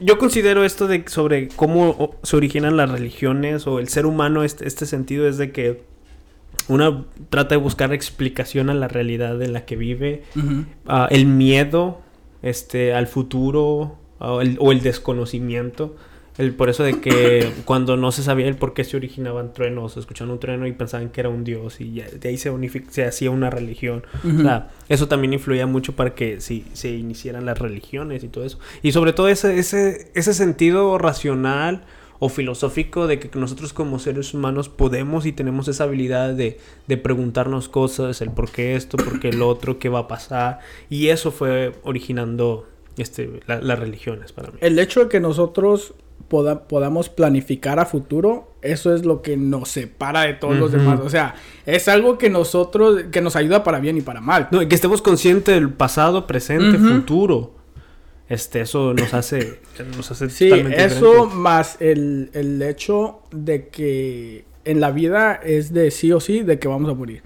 yo 0.00 0.18
considero 0.18 0.64
esto 0.64 0.86
de 0.86 1.04
sobre 1.08 1.48
cómo 1.48 2.14
se 2.22 2.36
originan 2.36 2.76
las 2.76 2.90
religiones 2.90 3.66
o 3.66 3.78
el 3.80 3.88
ser 3.88 4.06
humano, 4.06 4.42
este, 4.44 4.66
este 4.66 4.86
sentido 4.86 5.26
es 5.28 5.38
de 5.38 5.50
que 5.52 5.82
una 6.68 7.04
trata 7.30 7.54
de 7.54 7.60
buscar 7.60 7.92
explicación 7.92 8.68
a 8.70 8.74
la 8.74 8.88
realidad 8.88 9.40
en 9.42 9.52
la 9.52 9.64
que 9.64 9.76
vive, 9.76 10.22
el 11.10 11.26
miedo 11.26 12.00
este, 12.42 12.92
al 12.94 13.06
futuro 13.06 13.96
el- 14.20 14.56
o 14.60 14.72
el 14.72 14.80
desconocimiento. 14.82 15.96
El, 16.38 16.54
por 16.54 16.70
eso 16.70 16.82
de 16.84 17.00
que 17.00 17.50
cuando 17.64 17.96
no 17.96 18.12
se 18.12 18.22
sabía 18.22 18.46
el 18.48 18.56
por 18.56 18.72
qué 18.72 18.84
se 18.84 18.96
originaban 18.96 19.52
truenos, 19.52 19.96
escuchaban 19.96 20.30
un 20.32 20.40
trueno 20.40 20.66
y 20.66 20.72
pensaban 20.72 21.10
que 21.10 21.20
era 21.20 21.28
un 21.28 21.44
dios 21.44 21.80
y 21.80 21.92
ya 21.94 22.06
de 22.08 22.28
ahí 22.28 22.38
se, 22.38 22.52
se 22.90 23.04
hacía 23.04 23.30
una 23.30 23.50
religión. 23.50 24.04
Ujú. 24.24 24.38
O 24.38 24.42
sea, 24.42 24.70
eso 24.88 25.08
también 25.08 25.32
influía 25.34 25.66
mucho 25.66 25.94
para 25.96 26.14
que 26.14 26.40
si, 26.40 26.64
se 26.72 26.90
iniciaran 26.90 27.44
las 27.44 27.58
religiones 27.58 28.22
y 28.24 28.28
todo 28.28 28.44
eso. 28.44 28.58
Y 28.82 28.92
sobre 28.92 29.12
todo 29.12 29.28
ese, 29.28 29.58
ese, 29.58 30.10
ese 30.14 30.32
sentido 30.32 30.96
racional 30.96 31.82
o 32.20 32.28
filosófico 32.28 33.06
de 33.06 33.20
que 33.20 33.30
nosotros 33.38 33.72
como 33.72 34.00
seres 34.00 34.34
humanos 34.34 34.68
podemos 34.68 35.24
y 35.24 35.30
tenemos 35.32 35.68
esa 35.68 35.84
habilidad 35.84 36.34
de, 36.34 36.58
de 36.88 36.96
preguntarnos 36.96 37.68
cosas, 37.68 38.20
el 38.22 38.30
por 38.30 38.50
qué 38.50 38.74
esto, 38.74 38.96
por 38.96 39.20
qué 39.20 39.28
el 39.28 39.40
otro, 39.40 39.78
qué 39.78 39.88
va 39.88 40.00
a 40.00 40.08
pasar. 40.08 40.58
Y 40.90 41.08
eso 41.08 41.30
fue 41.30 41.74
originando 41.84 42.66
este, 42.96 43.30
la- 43.46 43.60
las 43.60 43.78
religiones 43.78 44.32
para 44.32 44.50
mí. 44.50 44.58
El 44.60 44.78
hecho 44.80 45.00
de 45.04 45.08
que 45.08 45.20
nosotros 45.20 45.94
poda- 46.28 46.66
podamos 46.68 47.08
planificar 47.08 47.78
a 47.78 47.86
futuro, 47.86 48.52
eso 48.62 48.94
es 48.94 49.04
lo 49.04 49.22
que 49.22 49.36
nos 49.36 49.68
separa 49.68 50.22
de 50.22 50.34
todos 50.34 50.56
los 50.56 50.72
demás. 50.72 51.00
O 51.00 51.08
sea, 51.10 51.34
es 51.66 51.86
algo 51.88 52.18
que 52.18 52.28
nosotros, 52.30 53.04
que 53.12 53.20
nos 53.20 53.36
ayuda 53.36 53.62
para 53.64 53.78
bien 53.80 53.96
y 53.96 54.00
para 54.00 54.20
mal. 54.20 54.48
No, 54.50 54.60
y 54.62 54.66
que 54.68 54.74
estemos 54.74 55.00
conscientes 55.02 55.54
del 55.54 55.70
pasado, 55.70 56.26
presente, 56.26 56.76
futuro. 56.78 57.54
Este, 58.28 58.60
eso 58.60 58.92
nos 58.92 59.14
hace, 59.14 59.60
nos 59.96 60.10
hace 60.10 60.28
Sí, 60.28 60.50
totalmente 60.50 60.84
eso 60.84 61.26
más 61.26 61.76
el, 61.80 62.30
el 62.34 62.60
hecho 62.60 63.20
de 63.30 63.68
que 63.68 64.44
en 64.66 64.80
la 64.80 64.90
vida 64.90 65.40
es 65.42 65.72
de 65.72 65.90
sí 65.90 66.12
o 66.12 66.20
sí 66.20 66.40
de 66.42 66.58
que 66.58 66.68
vamos 66.68 66.90
a 66.90 66.94
morir. 66.94 67.22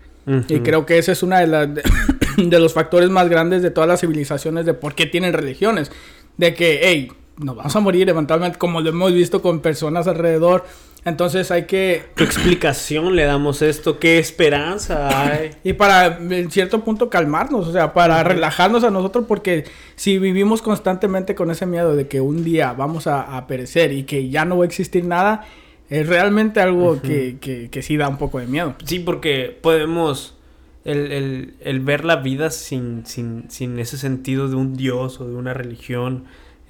Y 0.49 0.61
creo 0.61 0.87
que 0.87 0.99
ese 0.99 1.11
es 1.12 1.22
uno 1.25 1.37
de, 1.37 1.46
de, 1.66 1.82
de 2.46 2.61
los 2.61 2.72
factores 2.72 3.11
más 3.11 3.28
grandes 3.28 3.62
de 3.62 3.72
todas 3.72 3.88
las 3.88 4.00
civilizaciones 4.00 4.64
de 4.64 4.75
por 4.75 4.94
qué 4.94 5.06
tienen 5.06 5.32
religiones. 5.32 5.90
De 6.37 6.54
que, 6.54 6.78
hey, 6.84 7.11
nos 7.42 7.56
vamos 7.56 7.75
a 7.75 7.80
morir 7.80 8.08
eventualmente, 8.08 8.58
como 8.58 8.80
lo 8.80 8.90
hemos 8.90 9.12
visto 9.12 9.42
con 9.42 9.61
personas 9.61 10.06
alrededor. 10.06 10.64
Entonces 11.04 11.50
hay 11.50 11.64
que 11.64 12.04
¿Qué 12.14 12.22
explicación 12.22 13.16
le 13.16 13.25
damos 13.25 13.61
esto? 13.61 13.99
¿Qué 13.99 14.18
esperanza 14.18 15.08
hay? 15.08 15.50
Y 15.64 15.72
para 15.72 16.18
en 16.18 16.50
cierto 16.50 16.84
punto 16.84 17.11
calmarnos, 17.11 17.66
o 17.66 17.72
sea, 17.72 17.92
para 17.92 18.22
relajarnos 18.22 18.84
a 18.84 18.90
nosotros, 18.90 19.25
porque 19.26 19.64
si 19.96 20.18
vivimos 20.18 20.62
constantemente 20.62 21.34
con 21.34 21.50
ese 21.50 21.66
miedo 21.66 21.96
de 21.96 22.06
que 22.06 22.20
un 22.20 22.44
día 22.44 22.72
vamos 22.72 23.08
a, 23.08 23.37
a 23.37 23.46
perecer 23.49 23.92
y 23.92 24.04
que 24.04 24.28
ya 24.28 24.44
no 24.44 24.58
va 24.58 24.64
a 24.64 24.66
existir 24.66 25.04
nada, 25.04 25.44
Es 25.90 26.06
realmente 26.08 26.61
algo 26.61 27.02
que, 27.02 27.37
que, 27.38 27.68
que 27.68 27.82
sí 27.82 27.99
da 27.99 28.08
un 28.08 28.16
poco 28.16 28.38
de 28.38 28.46
miedo. 28.46 28.75
Sí, 28.84 28.99
porque 29.00 29.54
podemos 29.61 30.37
el, 30.84 31.12
el, 31.12 31.54
el 31.61 31.80
ver 31.80 32.04
la 32.04 32.16
vida 32.16 32.50
sin, 32.50 33.04
sin, 33.06 33.50
sin 33.50 33.78
ese 33.78 33.99
sentido 33.99 34.49
de 34.49 34.56
un 34.56 34.75
dios 34.75 35.20
o 35.20 35.28
de 35.28 35.34
una 35.34 35.52
religión, 35.52 36.25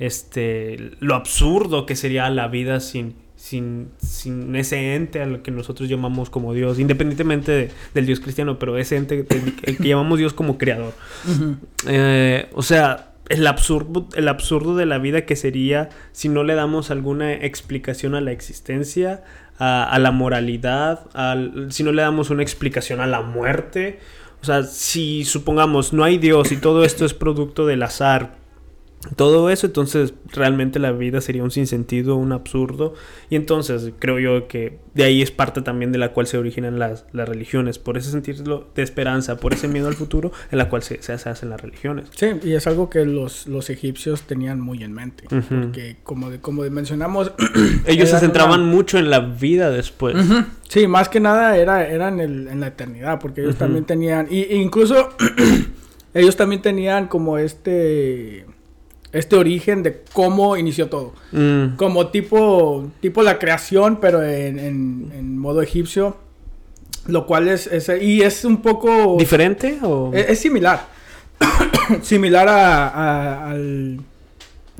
este, 0.06 0.92
lo 1.00 1.14
absurdo 1.14 1.86
que 1.86 1.96
sería 1.96 2.28
la 2.30 2.48
vida 2.48 2.80
sin, 2.80 3.14
sin, 3.36 3.88
sin 3.98 4.54
ese 4.56 4.94
ente 4.94 5.20
a 5.22 5.26
lo 5.26 5.42
que 5.42 5.50
nosotros 5.50 5.88
llamamos 5.88 6.28
como 6.30 6.54
Dios, 6.54 6.78
independientemente 6.78 7.52
de- 7.52 7.70
del 7.94 8.06
Dios 8.06 8.20
cristiano, 8.20 8.58
pero 8.58 8.76
ese 8.78 8.96
ente 8.96 9.20
el 9.20 9.26
que, 9.26 9.70
el 9.70 9.76
que 9.78 9.88
llamamos 9.88 10.18
Dios 10.18 10.32
como 10.32 10.58
creador. 10.58 10.92
Eh, 11.86 12.48
o 12.52 12.62
sea, 12.62 13.12
el 13.28 13.46
absurdo, 13.46 14.08
el 14.14 14.28
absurdo 14.28 14.76
de 14.76 14.86
la 14.86 14.98
vida 14.98 15.24
que 15.24 15.36
sería 15.36 15.88
si 16.12 16.28
no 16.28 16.42
le 16.44 16.54
damos 16.54 16.90
alguna 16.90 17.32
explicación 17.32 18.14
a 18.14 18.20
la 18.20 18.32
existencia, 18.32 19.22
a, 19.58 19.84
a 19.84 19.98
la 19.98 20.10
moralidad, 20.10 21.06
al- 21.14 21.70
si 21.72 21.82
no 21.84 21.92
le 21.92 22.02
damos 22.02 22.30
una 22.30 22.42
explicación 22.42 23.00
a 23.00 23.06
la 23.06 23.22
muerte. 23.22 24.00
O 24.42 24.44
sea, 24.44 24.64
si 24.64 25.24
supongamos 25.24 25.92
no 25.92 26.02
hay 26.02 26.18
Dios 26.18 26.50
y 26.50 26.56
todo 26.56 26.84
esto 26.84 27.04
es 27.04 27.14
producto 27.14 27.64
del 27.66 27.82
azar, 27.84 28.41
todo 29.16 29.50
eso, 29.50 29.66
entonces 29.66 30.14
realmente 30.32 30.78
la 30.78 30.92
vida 30.92 31.20
sería 31.20 31.42
un 31.42 31.50
sinsentido, 31.50 32.14
un 32.16 32.32
absurdo. 32.32 32.94
Y 33.30 33.36
entonces 33.36 33.92
creo 33.98 34.18
yo 34.20 34.46
que 34.46 34.78
de 34.94 35.02
ahí 35.04 35.22
es 35.22 35.30
parte 35.32 35.60
también 35.60 35.90
de 35.90 35.98
la 35.98 36.12
cual 36.12 36.26
se 36.28 36.38
originan 36.38 36.78
las, 36.78 37.04
las 37.12 37.28
religiones, 37.28 37.78
por 37.78 37.96
ese 37.98 38.10
sentido 38.12 38.68
de 38.74 38.82
esperanza, 38.82 39.36
por 39.38 39.54
ese 39.54 39.66
miedo 39.66 39.88
al 39.88 39.94
futuro 39.94 40.30
en 40.52 40.58
la 40.58 40.68
cual 40.68 40.82
se, 40.82 41.02
se 41.02 41.12
hacen 41.12 41.50
las 41.50 41.60
religiones. 41.60 42.08
Sí, 42.14 42.26
y 42.44 42.52
es 42.52 42.66
algo 42.68 42.88
que 42.90 43.04
los, 43.04 43.46
los 43.48 43.70
egipcios 43.70 44.22
tenían 44.22 44.60
muy 44.60 44.82
en 44.84 44.92
mente. 44.92 45.24
Ujú. 45.34 45.46
Porque 45.62 45.96
como, 46.04 46.30
de, 46.30 46.38
como 46.40 46.62
mencionamos... 46.70 47.32
Ellos 47.86 48.08
se 48.08 48.18
centraban 48.20 48.60
una- 48.62 48.70
mucho 48.72 48.98
en 48.98 49.10
la 49.10 49.18
vida 49.20 49.70
después. 49.70 50.14
Ujú. 50.14 50.44
Sí, 50.68 50.86
más 50.86 51.08
que 51.08 51.18
nada 51.20 51.56
era, 51.58 51.86
era 51.88 52.08
en, 52.08 52.20
el- 52.20 52.48
en 52.48 52.60
la 52.60 52.68
eternidad, 52.68 53.18
porque 53.18 53.40
ellos 53.42 53.54
Ujú. 53.56 53.58
también 53.64 53.84
tenían, 53.84 54.28
y, 54.30 54.42
incluso 54.54 55.10
ellos 56.14 56.36
también 56.36 56.62
tenían 56.62 57.08
como 57.08 57.38
este, 57.38 58.46
este 59.12 59.36
origen 59.36 59.82
de 59.82 60.02
cómo 60.12 60.56
inició 60.56 60.88
todo. 60.88 61.12
Mm, 61.32 61.76
Como 61.76 62.08
tipo, 62.08 62.90
tipo 63.00 63.22
la 63.22 63.38
creación, 63.38 63.98
pero 64.00 64.22
en, 64.22 64.58
en- 64.58 65.12
en 65.14 65.38
modo 65.38 65.60
egipcio, 65.62 66.16
lo 67.06 67.26
cual 67.26 67.48
es, 67.48 67.66
es- 67.66 67.90
y 68.02 68.22
es 68.22 68.44
un 68.44 68.62
poco... 68.62 69.16
¿Diferente 69.18 69.78
o...? 69.82 70.10
Es, 70.14 70.30
es 70.30 70.38
similar. 70.40 70.86
similar 72.02 72.48
a, 72.48 72.88
a- 72.88 73.50
al 73.50 74.00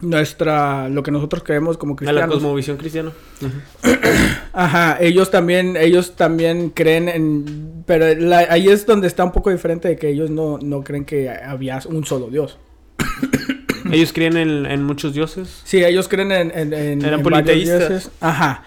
nuestra 0.01 0.89
lo 0.89 1.05
que 1.05 1.13
nosotros 1.13 1.45
creemos 1.45 1.79
como 1.79 1.93
a 1.93 1.95
la 1.95 1.99
cristianos. 2.11 2.35
cosmovisión 2.35 2.77
cristiana. 2.77 3.13
Ajá, 4.53 4.97
ellos 5.01 5.31
también 5.31 5.77
ellos 5.77 6.17
también 6.17 6.71
creen 6.71 7.09
en 7.09 7.85
pero 7.87 8.13
la- 8.21 8.47
ahí 8.51 8.69
es 8.69 8.85
donde 8.85 9.07
está 9.07 9.23
un 9.25 9.31
poco 9.33 9.51
diferente 9.51 9.87
de 9.89 9.97
que 9.97 10.09
ellos 10.09 10.29
no, 10.31 10.59
no 10.59 10.83
creen 10.83 11.05
que 11.05 11.31
había 11.31 11.81
un 11.87 12.05
solo 12.05 12.29
Dios. 12.31 12.59
Ellos 13.93 14.13
creen 14.13 14.37
en, 14.37 14.67
en 14.67 14.83
muchos 14.85 15.15
dioses. 15.15 15.61
Sí, 15.65 15.85
ellos 15.85 16.09
creen 16.09 16.33
en, 16.33 16.51
en, 16.55 16.73
en- 16.73 17.05
Eran 17.05 17.23
politeístas. 17.23 17.89
dioses. 17.89 18.11
Ajá. 18.21 18.65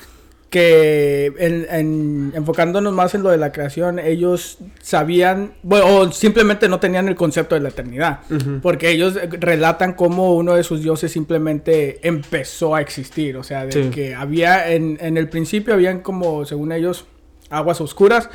Que 0.49 1.33
en, 1.37 1.67
en- 1.69 2.31
enfocándonos 2.35 2.93
más 2.93 3.13
en 3.13 3.23
lo 3.23 3.29
de 3.29 3.37
la 3.37 3.51
creación, 3.51 3.99
ellos 3.99 4.59
sabían, 4.81 5.53
bueno, 5.63 5.85
o 5.87 6.11
simplemente 6.13 6.69
no 6.69 6.79
tenían 6.79 7.09
el 7.09 7.15
concepto 7.15 7.55
de 7.55 7.61
la 7.61 7.69
eternidad. 7.69 8.19
Porque 8.61 8.89
ellos 8.91 9.17
eh, 9.17 9.27
relatan 9.31 9.93
cómo 9.93 10.35
uno 10.35 10.53
de 10.55 10.63
sus 10.63 10.81
dioses 10.81 11.11
simplemente 11.11 11.99
empezó 12.07 12.73
a 12.75 12.79
existir. 12.81 13.35
O 13.35 13.43
sea, 13.43 13.65
de 13.65 13.71
Sí. 13.71 13.89
que 13.89 14.15
había, 14.15 14.71
en, 14.71 14.97
el 15.17 15.27
principio 15.27 15.73
habían 15.73 15.99
como, 15.99 16.45
según 16.45 16.71
ellos, 16.71 17.05
aguas 17.49 17.81
oscuras. 17.81 18.29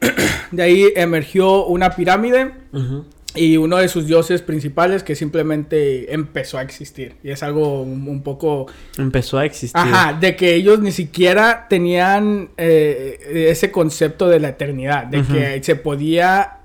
de 0.52 0.62
ahí 0.62 0.92
emergió 0.96 1.66
una 1.66 1.90
pirámide 1.94 2.52
Ujú. 2.72 3.04
Y 3.34 3.56
uno 3.56 3.76
de 3.76 3.88
sus 3.88 4.06
dioses 4.06 4.42
principales 4.42 5.02
que 5.04 5.14
simplemente 5.14 6.12
empezó 6.12 6.58
a 6.58 6.62
existir. 6.62 7.14
Y 7.22 7.30
es 7.30 7.42
algo 7.42 7.82
un, 7.82 8.08
un 8.08 8.22
poco... 8.22 8.66
Empezó 8.98 9.38
a 9.38 9.44
existir. 9.44 9.80
Ajá, 9.80 10.18
de 10.18 10.34
que 10.34 10.54
ellos 10.54 10.80
ni 10.80 10.90
siquiera 10.90 11.66
tenían 11.68 12.50
eh, 12.56 13.46
ese 13.50 13.70
concepto 13.70 14.28
de 14.28 14.40
la 14.40 14.48
eternidad, 14.48 15.04
de 15.04 15.22
que 15.22 15.62
se 15.62 15.76
podía 15.76 16.56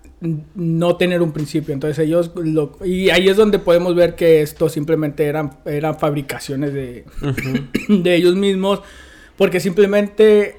no 0.55 0.95
tener 0.98 1.22
un 1.22 1.31
principio. 1.34 1.72
Entonces 1.74 2.00
ellos, 2.00 2.31
lo- 2.36 2.79
y 2.84 3.10
ahí 3.12 3.29
es 3.29 3.38
donde 3.38 3.60
podemos 3.60 3.93
ver 3.93 4.15
que 4.15 4.41
esto 4.41 4.67
simplemente 4.69 5.25
eran, 5.25 5.57
eran 5.65 6.00
fabricaciones 6.00 6.74
de, 6.74 7.05
de 7.89 8.15
ellos 8.15 8.36
mismos, 8.36 8.81
porque 9.38 9.60
simplemente 9.60 10.55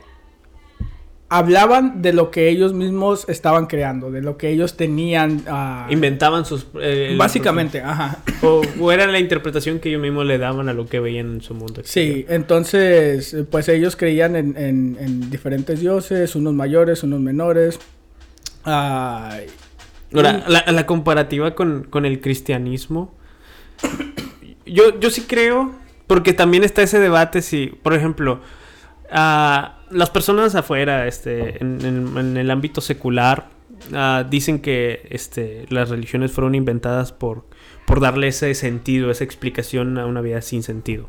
hablaban 1.29 2.03
de 2.03 2.13
lo 2.13 2.31
que 2.31 2.49
ellos 2.49 2.73
mismos 2.73 3.29
estaban 3.29 3.67
creando, 3.67 4.11
de 4.13 4.23
lo 4.23 4.37
que 4.37 4.49
ellos 4.51 4.77
tenían... 4.77 5.43
ah, 5.49 5.89
Inventaban 5.91 6.45
sus... 6.45 6.69
eh, 6.81 7.17
básicamente, 7.19 7.81
ajá. 7.81 8.19
O, 8.43 8.63
o 8.81 8.93
era 8.93 9.07
la 9.09 9.19
interpretación 9.19 9.81
que 9.81 9.89
ellos 9.89 10.01
mismos 10.01 10.25
le 10.27 10.39
daban 10.39 10.69
a 10.69 10.73
lo 10.73 10.87
que 10.87 11.01
veían 11.01 11.27
en 11.35 11.41
su 11.41 11.55
mundo. 11.55 11.83
Sí, 11.85 12.25
entonces, 12.29 13.35
eh, 13.35 13.45
pues 13.45 13.69
ellos 13.69 13.97
creían 13.97 14.37
en, 14.37 14.57
en- 14.57 14.97
en 15.01 15.31
diferentes 15.31 15.81
dioses, 15.81 16.37
unos 16.37 16.55
mayores, 16.55 17.03
unos 17.03 17.19
menores. 17.21 17.81
Ah, 18.65 19.37
Ahora, 20.15 20.45
la, 20.47 20.65
la 20.71 20.87
comparativa 20.87 21.55
con, 21.57 21.83
con 21.91 22.07
el 22.07 22.21
cristianismo. 22.21 23.13
Yo, 24.65 24.99
yo 25.01 25.11
sí 25.11 25.23
creo, 25.23 25.73
porque 26.07 26.33
también 26.33 26.65
está 26.65 26.83
ese 26.83 26.99
debate 27.01 27.43
si, 27.43 27.67
por 27.83 27.95
ejemplo, 27.95 28.41
ah, 29.11 29.76
las 29.91 30.11
personas 30.11 30.55
afuera, 30.55 31.07
este, 31.07 31.63
en, 31.63 31.85
en- 31.85 32.19
en 32.19 32.37
el 32.37 32.51
ámbito 32.51 32.81
secular, 32.81 33.49
ah, 33.93 34.25
dicen 34.29 34.61
que 34.61 35.07
este, 35.11 35.67
las 35.69 35.91
religiones 35.91 36.33
fueron 36.33 36.55
inventadas 36.55 37.13
por, 37.13 37.45
por 37.87 38.01
darle 38.01 38.29
ese 38.29 38.53
sentido, 38.55 39.11
esa 39.11 39.23
explicación 39.25 39.97
a 39.99 40.07
una 40.07 40.21
vida 40.21 40.43
sin 40.43 40.63
sentido. 40.63 41.09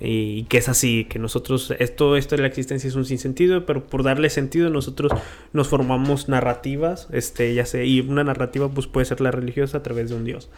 Y 0.00 0.44
que 0.44 0.58
es 0.58 0.68
así, 0.68 1.06
que 1.06 1.18
nosotros, 1.18 1.74
esto, 1.78 2.16
esto 2.16 2.36
de 2.36 2.42
la 2.42 2.48
existencia 2.48 2.86
es 2.88 2.94
un 2.94 3.04
sinsentido, 3.04 3.66
pero 3.66 3.86
por 3.86 4.02
darle 4.04 4.30
sentido 4.30 4.70
nosotros 4.70 5.10
nos 5.52 5.66
formamos 5.68 6.28
narrativas, 6.28 7.08
este, 7.12 7.52
ya 7.54 7.66
sé, 7.66 7.86
y 7.86 8.00
una 8.00 8.22
narrativa 8.24 8.68
pues 8.68 8.86
puede 8.86 9.06
ser 9.06 9.20
la 9.20 9.30
religiosa 9.32 9.78
a 9.78 9.82
través 9.82 10.10
de 10.10 10.16
un 10.16 10.24
dios. 10.24 10.50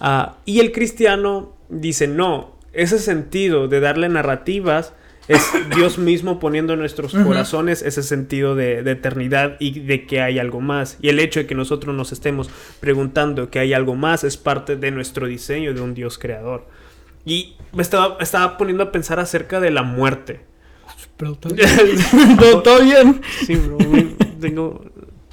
Ah, 0.00 0.36
y 0.44 0.60
el 0.60 0.72
cristiano 0.72 1.52
dice, 1.68 2.06
no, 2.06 2.52
ese 2.72 2.98
sentido 2.98 3.66
de 3.68 3.80
darle 3.80 4.08
narrativas 4.08 4.94
es 5.28 5.52
Dios 5.74 5.98
mismo 5.98 6.40
poniendo 6.40 6.72
en 6.72 6.80
nuestros 6.80 7.12
corazones 7.12 7.82
ese 7.82 8.02
sentido 8.02 8.54
de, 8.54 8.82
de 8.82 8.92
eternidad 8.92 9.56
y 9.60 9.80
de 9.80 10.06
que 10.06 10.20
hay 10.20 10.38
algo 10.38 10.60
más. 10.60 10.98
Y 11.00 11.08
el 11.08 11.18
hecho 11.18 11.40
de 11.40 11.46
que 11.46 11.54
nosotros 11.54 11.94
nos 11.94 12.12
estemos 12.12 12.50
preguntando 12.80 13.50
que 13.50 13.58
hay 13.58 13.72
algo 13.72 13.94
más 13.94 14.24
es 14.24 14.36
parte 14.36 14.76
de 14.76 14.90
nuestro 14.90 15.26
diseño 15.26 15.74
de 15.74 15.80
un 15.80 15.94
Dios 15.94 16.18
creador. 16.18 16.66
Y 17.24 17.56
me 17.72 17.82
estaba, 17.82 18.16
estaba 18.20 18.58
poniendo 18.58 18.84
a 18.84 18.92
pensar 18.92 19.20
acerca 19.20 19.60
de 19.60 19.70
la 19.70 19.82
muerte. 19.82 20.40
pero 21.16 21.34
todo, 22.62 22.82
bien. 22.82 23.20
Sí, 23.46 23.54
bro. 23.54 23.78
Tengo, 24.40 24.84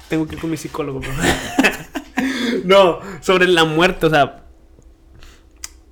tengo 0.08 0.26
que 0.26 0.36
ir 0.36 0.40
con 0.40 0.50
mi 0.50 0.56
psicólogo, 0.56 1.00
bro. 1.00 1.10
No, 2.64 3.00
sobre 3.20 3.46
la 3.48 3.64
muerte, 3.64 4.06
o 4.06 4.10
sea. 4.10 4.44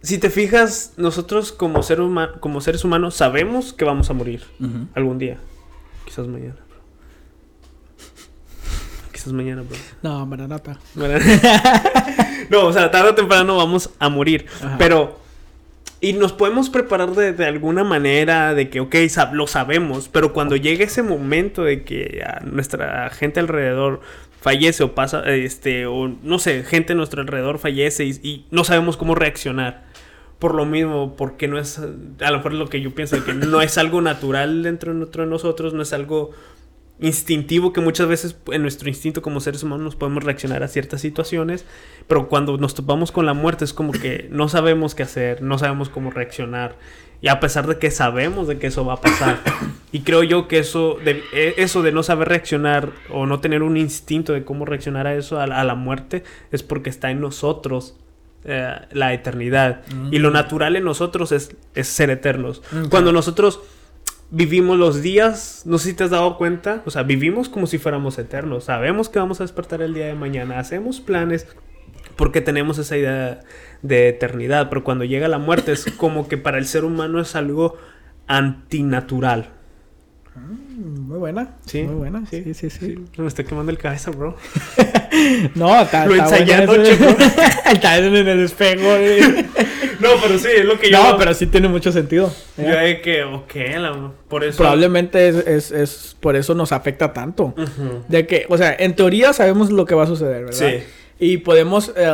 Si 0.02 0.18
te 0.18 0.30
fijas, 0.30 0.92
nosotros 0.96 1.50
como, 1.52 1.82
ser 1.82 2.00
huma- 2.00 2.38
como 2.40 2.60
seres 2.60 2.84
humanos 2.84 3.14
sabemos 3.16 3.72
que 3.72 3.84
vamos 3.84 4.08
a 4.10 4.12
morir 4.12 4.42
algún 4.94 5.18
día. 5.18 5.38
Quizás 6.04 6.26
mañana, 6.28 6.54
bro. 6.68 6.78
Quizás 9.12 9.32
mañana, 9.32 9.62
bro. 9.62 9.76
No, 10.02 10.24
Maranata. 10.26 10.78
no, 12.50 12.66
o 12.66 12.72
sea, 12.72 12.90
tarde 12.90 13.10
o 13.10 13.14
temprano 13.14 13.56
vamos 13.56 13.90
a 13.98 14.08
morir. 14.08 14.46
Ajá. 14.62 14.76
Pero. 14.78 15.18
Y 16.00 16.12
nos 16.12 16.32
podemos 16.32 16.70
preparar 16.70 17.10
de, 17.10 17.32
de 17.32 17.44
alguna 17.44 17.82
manera 17.82 18.54
de 18.54 18.70
que, 18.70 18.78
ok, 18.78 18.94
sab- 19.08 19.32
lo 19.32 19.48
sabemos, 19.48 20.08
pero 20.08 20.32
cuando 20.32 20.54
llegue 20.54 20.84
ese 20.84 21.02
momento 21.02 21.64
de 21.64 21.82
que 21.82 22.22
a 22.24 22.38
nuestra 22.44 23.10
gente 23.10 23.40
alrededor 23.40 24.00
fallece 24.40 24.84
o 24.84 24.94
pasa, 24.94 25.24
este, 25.26 25.86
o 25.86 26.06
no 26.22 26.38
sé, 26.38 26.62
gente 26.62 26.92
a 26.92 26.96
nuestro 26.96 27.20
alrededor 27.20 27.58
fallece 27.58 28.04
y, 28.04 28.10
y 28.22 28.46
no 28.52 28.62
sabemos 28.62 28.96
cómo 28.96 29.16
reaccionar. 29.16 29.87
Por 30.38 30.54
lo 30.54 30.64
mismo, 30.66 31.16
porque 31.16 31.48
no 31.48 31.58
es, 31.58 31.78
a 31.78 32.30
lo 32.30 32.36
mejor 32.36 32.54
lo 32.54 32.68
que 32.68 32.80
yo 32.80 32.94
pienso, 32.94 33.22
que 33.24 33.34
no 33.34 33.60
es 33.60 33.76
algo 33.76 34.00
natural 34.00 34.62
dentro 34.62 34.94
de 34.94 35.26
nosotros- 35.26 35.74
no 35.74 35.82
es 35.82 35.92
algo 35.92 36.30
instintivo 37.00 37.72
que 37.72 37.80
muchas 37.80 38.08
veces 38.08 38.36
en 38.50 38.62
nuestro 38.62 38.88
instinto 38.88 39.22
como 39.22 39.40
seres 39.40 39.62
humanos 39.62 39.84
nos 39.84 39.96
podemos 39.96 40.24
reaccionar 40.24 40.62
a 40.64 40.68
ciertas 40.68 41.00
situaciones, 41.00 41.64
pero 42.08 42.28
cuando 42.28 42.56
nos 42.58 42.74
topamos 42.74 43.12
con 43.12 43.24
la 43.26 43.34
muerte 43.34 43.64
es 43.64 43.72
como 43.72 43.92
que 43.92 44.26
no 44.32 44.48
sabemos 44.48 44.94
qué 44.96 45.04
hacer, 45.04 45.40
no 45.42 45.58
sabemos 45.58 45.88
cómo 45.88 46.10
reaccionar. 46.10 46.76
Y 47.20 47.28
a 47.28 47.40
pesar 47.40 47.66
de 47.66 47.78
que 47.78 47.90
sabemos 47.90 48.46
de 48.46 48.58
que 48.58 48.68
eso 48.68 48.84
va 48.84 48.94
a 48.94 49.00
pasar. 49.00 49.40
Y 49.90 50.00
creo 50.00 50.22
yo 50.22 50.46
que 50.46 50.58
eso 50.60 50.98
de, 51.04 51.22
eh, 51.32 51.54
eso 51.56 51.82
de 51.82 51.90
no 51.90 52.02
saber 52.04 52.28
reaccionar 52.28 52.90
o 53.10 53.26
no 53.26 53.40
tener 53.40 53.62
un 53.64 53.76
instinto 53.76 54.32
de 54.32 54.44
cómo 54.44 54.64
reaccionar 54.64 55.06
a 55.08 55.14
eso, 55.16 55.40
a, 55.40 55.44
a 55.44 55.64
la 55.64 55.74
muerte, 55.74 56.22
es 56.52 56.62
porque 56.62 56.90
está 56.90 57.10
en 57.10 57.20
nosotros 57.20 57.96
eh, 58.44 58.74
la 58.92 59.12
eternidad. 59.12 59.82
Y 60.10 60.18
lo 60.18 60.30
natural 60.30 60.76
en 60.76 60.84
nosotros 60.84 61.32
es, 61.32 61.56
es 61.74 61.88
ser 61.88 62.10
eternos. 62.10 62.62
Ok. 62.72 62.88
Cuando 62.90 63.12
nosotros 63.12 63.60
vivimos 64.30 64.78
los 64.78 65.02
días, 65.02 65.62
no 65.64 65.78
sé 65.78 65.90
si 65.90 65.94
te 65.94 66.04
has 66.04 66.10
dado 66.10 66.36
cuenta, 66.36 66.82
o 66.84 66.90
sea, 66.90 67.02
vivimos 67.02 67.48
como 67.48 67.66
si 67.66 67.78
fuéramos 67.78 68.18
eternos, 68.18 68.64
sabemos 68.64 69.08
que 69.08 69.18
vamos 69.18 69.40
a 69.40 69.44
despertar 69.44 69.80
el 69.82 69.94
día 69.94 70.06
de 70.06 70.14
mañana, 70.14 70.58
hacemos 70.58 71.00
planes 71.00 71.46
porque 72.16 72.40
tenemos 72.40 72.78
esa 72.78 72.96
idea 72.96 73.40
de 73.82 74.08
eternidad, 74.08 74.68
pero 74.68 74.82
cuando 74.82 75.04
llega 75.04 75.28
la 75.28 75.38
muerte 75.38 75.72
es 75.72 75.86
como 75.96 76.28
que 76.28 76.36
para 76.36 76.58
el 76.58 76.66
ser 76.66 76.84
humano 76.84 77.20
es 77.20 77.36
algo 77.36 77.76
antinatural. 78.26 79.52
Mm, 80.38 81.08
muy 81.08 81.18
buena. 81.18 81.56
Sí. 81.66 81.82
Muy 81.82 81.94
buena. 81.94 82.24
Sí, 82.30 82.54
sí, 82.54 82.70
sí. 82.70 83.04
Me 83.16 83.26
está 83.26 83.44
quemando 83.44 83.72
el 83.72 83.78
cabeza, 83.78 84.10
bro. 84.10 84.36
no, 85.54 85.80
está, 85.80 86.06
Lo 86.06 86.14
ensayando, 86.14 86.82
chico. 86.84 87.04
está 87.72 87.98
en 87.98 88.14
el 88.14 88.40
espejo. 88.40 88.82
no, 90.00 90.08
pero 90.22 90.38
sí, 90.38 90.48
es 90.56 90.64
lo 90.64 90.78
que 90.78 90.90
yo... 90.90 91.02
No, 91.02 91.18
pero 91.18 91.34
sí 91.34 91.46
tiene 91.46 91.68
mucho 91.68 91.92
sentido. 91.92 92.32
Yo 92.56 92.64
de 92.64 93.00
que, 93.00 93.24
ok, 93.24 93.54
por 94.28 94.44
eso... 94.44 94.58
Probablemente 94.58 95.28
es, 95.28 95.70
es, 95.70 96.16
por 96.20 96.36
eso 96.36 96.54
nos 96.54 96.72
afecta 96.72 97.12
tanto. 97.12 97.54
De 98.08 98.26
que, 98.26 98.46
o 98.48 98.56
sea, 98.56 98.74
en 98.78 98.94
teoría 98.94 99.32
sabemos 99.32 99.70
lo 99.70 99.84
que 99.84 99.94
va 99.94 100.04
a 100.04 100.06
suceder, 100.06 100.44
¿verdad? 100.44 100.58
Sí. 100.58 100.84
Y 101.20 101.38
podemos 101.38 101.92
eh, 101.96 102.08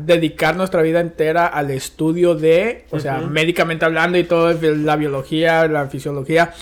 dedicar 0.00 0.56
nuestra 0.56 0.82
vida 0.82 0.98
entera 0.98 1.46
al 1.46 1.70
estudio 1.70 2.34
de, 2.34 2.86
o 2.90 2.98
sea, 2.98 3.18
médicamente 3.18 3.84
hablando 3.84 4.18
y 4.18 4.24
todo, 4.24 4.52
la 4.60 4.96
biología, 4.96 5.68
la 5.68 5.86
fisiología. 5.86 6.52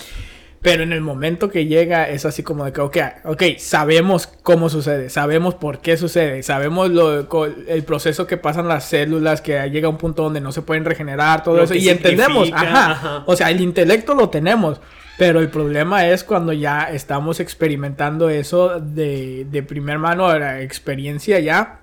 Pero 0.61 0.83
en 0.83 0.93
el 0.93 1.01
momento 1.01 1.49
que 1.49 1.65
llega 1.65 2.07
es 2.07 2.23
así 2.25 2.43
como 2.43 2.65
de 2.65 2.71
que, 2.71 2.81
ok, 2.81 2.97
ok, 3.23 3.43
sabemos 3.57 4.27
cómo 4.43 4.69
sucede, 4.69 5.09
sabemos 5.09 5.55
por 5.55 5.79
qué 5.79 5.97
sucede, 5.97 6.43
sabemos 6.43 6.91
lo, 6.91 7.25
el 7.67 7.83
proceso 7.83 8.27
que 8.27 8.37
pasan 8.37 8.67
las 8.67 8.85
células, 8.85 9.41
que 9.41 9.59
llega 9.71 9.87
a 9.87 9.89
un 9.89 9.97
punto 9.97 10.21
donde 10.21 10.39
no 10.39 10.51
se 10.51 10.61
pueden 10.61 10.85
regenerar, 10.85 11.43
todo 11.43 11.63
eso, 11.63 11.73
y 11.73 11.89
entendemos, 11.89 12.51
ajá, 12.53 13.23
o 13.25 13.35
sea, 13.35 13.49
el 13.49 13.59
intelecto 13.59 14.13
lo 14.13 14.29
tenemos, 14.29 14.79
pero 15.17 15.39
el 15.39 15.49
problema 15.49 16.07
es 16.07 16.23
cuando 16.23 16.53
ya 16.53 16.83
estamos 16.83 17.39
experimentando 17.39 18.29
eso 18.29 18.79
de, 18.79 19.47
de 19.49 19.63
primer 19.63 19.97
mano, 19.97 20.37
la 20.37 20.61
experiencia 20.61 21.39
ya, 21.39 21.79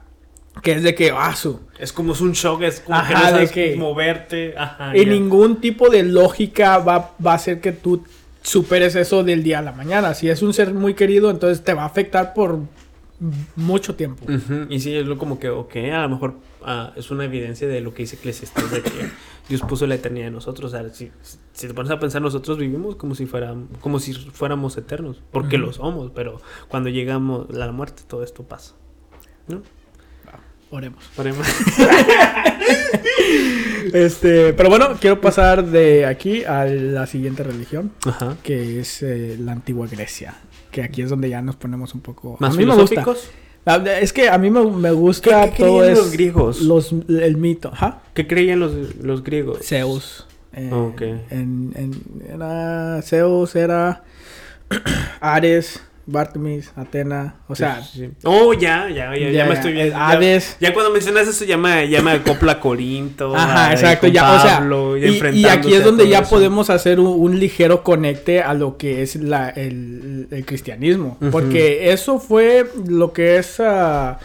que 0.63 0.73
es 0.73 0.85
de 0.85 0.95
que, 0.95 1.13
ah, 1.17 1.35
su. 1.35 1.61
Es 1.79 1.93
como 1.93 2.13
es 2.13 2.21
un 2.21 2.33
shock, 2.33 2.63
es 2.63 2.81
como 2.81 3.01
que 3.07 3.15
no 3.15 3.21
sabes 3.21 3.53
que 3.53 3.77
moverte. 3.77 4.55
Ajá, 4.57 4.97
y 4.97 5.05
ningún 5.07 5.61
tipo 5.61 5.89
de 5.89 6.03
lógica 6.03 6.79
va, 6.79 7.13
va 7.25 7.33
a 7.33 7.35
hacer 7.35 7.61
que 7.61 7.73
tú 7.73 8.05
superes 8.43 8.95
eso 8.95 9.25
del 9.25 9.43
día 9.43 9.59
a 9.59 9.63
la 9.63 9.73
mañana. 9.73 10.15
Si 10.15 10.29
es 10.29 10.43
un 10.43 10.53
ser 10.53 10.75
muy 10.75 10.95
querido, 10.95 11.31
entonces 11.31 11.63
te 11.65 11.75
va 11.75 11.83
a 11.83 11.87
afectar 11.87 12.35
por 12.35 12.61
mucho 13.57 13.97
tiempo. 13.97 14.27
Y 14.69 14.81
sí, 14.81 14.95
es 14.95 15.07
lo 15.07 15.19
como 15.19 15.39
que, 15.39 15.51
ok, 15.51 15.77
a 15.93 16.03
lo 16.03 16.09
mejor 16.09 16.35
ah, 16.63 16.93
es 16.97 17.11
una 17.11 17.25
evidencia 17.25 17.67
de 17.67 17.81
lo 17.81 17.93
que 17.93 18.03
dice 18.03 18.17
Eclesiastes, 18.17 18.71
de 18.71 18.83
que 18.83 19.11
Dios 19.49 19.63
puso 19.63 19.87
la 19.87 19.97
eternidad 19.97 20.29
en 20.29 20.35
nosotros. 20.35 20.73
O 20.73 20.77
sea, 20.77 20.89
si, 20.95 21.11
te 21.59 21.75
pones 21.75 21.91
a 21.91 21.99
pensar, 21.99 22.23
nosotros 22.23 22.59
vivimos 22.59 22.97
como 22.97 23.15
si, 23.15 23.27
fuera, 23.27 23.55
como 23.81 23.99
si 23.99 24.13
fuéramos 24.13 24.77
eternos, 24.77 25.23
porque 25.33 25.59
lo 25.59 25.73
somos, 25.73 26.13
pero 26.15 26.41
cuando 26.69 26.91
llegamos 26.91 27.49
a 27.51 27.53
la 27.55 27.73
muerte, 27.73 28.03
todo 28.07 28.23
esto 28.23 28.45
pasa. 28.45 28.75
¿no? 29.49 29.63
Oremos. 30.71 31.03
Oremos. 31.17 31.47
este, 33.93 34.53
pero 34.53 34.69
bueno, 34.69 34.97
quiero 35.01 35.21
pasar 35.21 35.65
de 35.65 36.05
aquí 36.05 36.45
a 36.45 36.65
la 36.67 37.07
siguiente 37.07 37.43
religión, 37.43 37.93
que 38.43 38.81
es 38.81 39.03
eh, 39.03 39.37
la 39.41 39.53
antigua 39.53 39.87
Grecia. 39.87 40.35
Que 40.71 40.83
aquí 40.83 41.03
es 41.03 41.11
donde 41.11 41.31
ya 41.31 41.41
nos 41.41 41.57
ponemos 41.57 41.95
un 41.95 42.01
poco. 42.01 42.37
¿Más 42.41 42.57
filosóficos? 42.57 43.31
Es 44.01 44.13
que 44.13 44.31
a 44.31 44.39
mí 44.39 44.51
me, 44.51 44.91
gusta 44.93 45.51
¿Qué, 45.51 45.65
todo 45.65 45.89
los 45.89 46.13
griegos? 46.13 46.63
Los, 46.63 46.93
el 47.09 47.37
mito. 47.37 47.73
¿Qué 48.15 48.27
creían 48.27 48.61
los, 48.61 48.97
los 48.97 49.23
griegos? 49.23 49.59
Zeus. 49.63 50.27
Eh, 50.55 50.71
en, 51.31 51.73
en, 51.75 51.93
era, 52.33 53.01
Zeus 53.03 53.55
era 53.55 54.03
Ares. 55.21 55.83
Bartemis, 56.11 56.73
Atena, 56.75 57.37
o 57.49 57.55
sea... 57.55 57.83
Oh, 58.25 58.55
ya, 58.55 58.89
ya, 58.89 59.15
ya, 59.15 59.31
ya, 59.31 59.45
me 59.45 59.53
estoy 59.53 59.75
viendo. 59.75 59.97
Hades. 59.97 60.57
Ya, 60.59 60.73
cuando 60.73 60.91
mencionas 60.91 61.29
eso 61.29 61.45
ya 61.45 61.59
me, 61.59 61.87
ya 61.89 62.01
me 62.01 62.23
copla 62.23 62.59
Corinto. 62.61 63.37
Ajá, 63.37 63.73
exacto, 63.73 64.07
ya, 64.07 64.33
o 64.33 64.41
sea... 64.41 65.31
Y, 65.33 65.45
aquí 65.45 65.75
es 65.75 65.85
donde 65.85 66.09
ya 66.09 66.23
podemos 66.23 66.71
hacer 66.71 66.99
un, 66.99 67.39
ligero 67.39 67.85
conecte 67.85 68.43
a 68.43 68.55
lo 68.55 68.79
que 68.79 69.03
es 69.03 69.17
la, 69.17 69.51
el, 69.51 70.29
el 70.31 70.47
cristianismo. 70.47 71.19
Porque 71.31 71.93
eso 71.93 72.19
fue 72.19 72.67
lo 72.87 73.13
que 73.13 73.37
es... 73.37 73.61
Uh, 73.61 74.17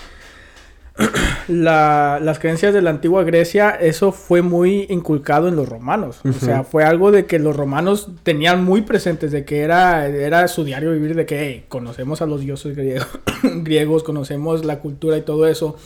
la, 1.47 2.19
las 2.21 2.39
creencias 2.39 2.73
de 2.73 2.81
la 2.81 2.91
antigua 2.91 3.23
Grecia, 3.23 3.71
eso 3.71 4.11
fue 4.11 4.41
muy 4.41 4.85
inculcado 4.89 5.47
en 5.47 5.55
los 5.55 5.67
romanos. 5.67 6.19
O 6.23 6.33
sea, 6.33 6.63
fue 6.63 6.83
algo 6.83 7.11
de 7.11 7.25
que 7.25 7.39
los 7.39 7.55
romanos 7.55 8.09
tenían 8.23 8.63
muy 8.63 8.81
presentes, 8.81 9.31
de 9.31 9.45
que 9.45 9.61
era, 9.61 10.07
era 10.07 10.47
su 10.47 10.63
diario 10.63 10.91
vivir, 10.91 11.15
de 11.15 11.25
que 11.25 11.65
conocemos 11.67 12.21
a 12.21 12.25
los 12.25 12.41
dioses 12.41 12.75
griegos, 12.75 13.07
griegos, 13.43 14.03
conocemos 14.03 14.65
la 14.65 14.79
cultura 14.79 15.17
y 15.17 15.21
todo 15.21 15.47
eso. 15.47 15.77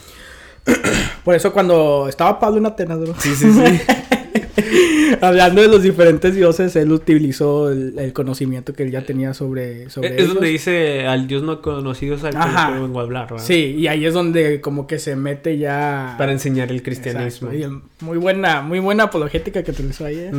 Por 1.23 1.35
eso 1.35 1.53
cuando 1.53 2.07
estaba 2.09 2.39
Pablo 2.39 2.57
en 2.57 2.65
Atenas, 2.65 2.99
sí, 3.19 3.33
sí, 3.35 3.51
sí. 3.51 3.81
Hablando 5.21 5.61
de 5.61 5.67
los 5.67 5.83
diferentes 5.83 6.35
dioses, 6.35 6.75
él 6.75 6.91
utilizó 6.91 7.71
el, 7.71 8.13
conocimiento 8.13 8.73
que 8.73 8.83
él 8.83 8.91
ya 8.91 9.03
tenía 9.03 9.33
sobre, 9.33 9.89
sobre 9.89 10.21
Es 10.21 10.27
donde 10.27 10.47
dice 10.47 11.05
al 11.07 11.27
dios 11.27 11.43
no 11.43 11.61
conocido 11.61 12.15
es 12.15 12.23
al 12.23 12.33
que 12.33 12.79
vengo 12.81 12.99
a 12.99 13.03
hablar, 13.03 13.29
¿verdad? 13.29 13.45
Sí, 13.45 13.75
y 13.77 13.87
ahí 13.87 14.05
es 14.05 14.13
donde 14.13 14.61
como 14.61 14.87
que 14.87 14.99
se 14.99 15.15
mete 15.15 15.57
ya... 15.57 16.15
Para 16.17 16.31
enseñar 16.31 16.71
el 16.71 16.81
cristianismo. 16.81 17.49
muy 18.01 18.17
buena, 18.17 18.61
muy 18.61 18.79
buena 18.79 19.03
apologética 19.03 19.63
que 19.63 19.71
utilizó 19.71 20.05
ahí, 20.05 20.17
¿eh? 20.17 20.31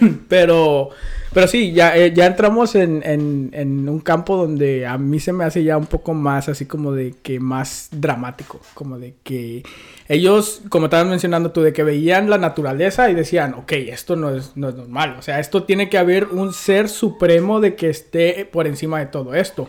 pero, 0.28 0.90
pero 1.32 1.46
sí, 1.48 1.72
ya, 1.72 1.96
eh, 1.96 2.12
ya 2.12 2.26
entramos 2.26 2.74
en, 2.74 3.02
en, 3.04 3.50
en, 3.52 3.88
un 3.88 4.00
campo 4.00 4.36
donde 4.36 4.86
a 4.86 4.98
mí 4.98 5.20
se 5.20 5.32
me 5.32 5.44
hace 5.44 5.64
ya 5.64 5.76
un 5.76 5.86
poco 5.86 6.14
más 6.14 6.48
así 6.48 6.66
como 6.66 6.92
de 6.92 7.14
que 7.22 7.40
más 7.40 7.88
dramático, 7.92 8.60
como 8.74 8.98
de 8.98 9.14
que 9.22 9.62
ellos, 10.08 10.62
como 10.68 10.86
estabas 10.86 11.06
mencionando 11.06 11.50
tú, 11.50 11.62
de 11.62 11.72
que 11.72 11.82
veían 11.82 12.30
la 12.30 12.38
naturaleza 12.38 13.10
y 13.10 13.14
decían, 13.14 13.54
ok, 13.54 13.72
esto 13.72 14.16
no 14.16 14.30
es, 14.34 14.56
no 14.56 14.70
es 14.70 14.74
normal, 14.74 15.16
o 15.18 15.22
sea, 15.22 15.40
esto 15.40 15.64
tiene 15.64 15.88
que 15.88 15.98
haber 15.98 16.26
un 16.26 16.52
ser 16.52 16.88
supremo 16.88 17.60
de 17.60 17.74
que 17.74 17.90
esté 17.90 18.48
por 18.50 18.66
encima 18.66 18.98
de 18.98 19.06
todo 19.06 19.34
esto. 19.34 19.68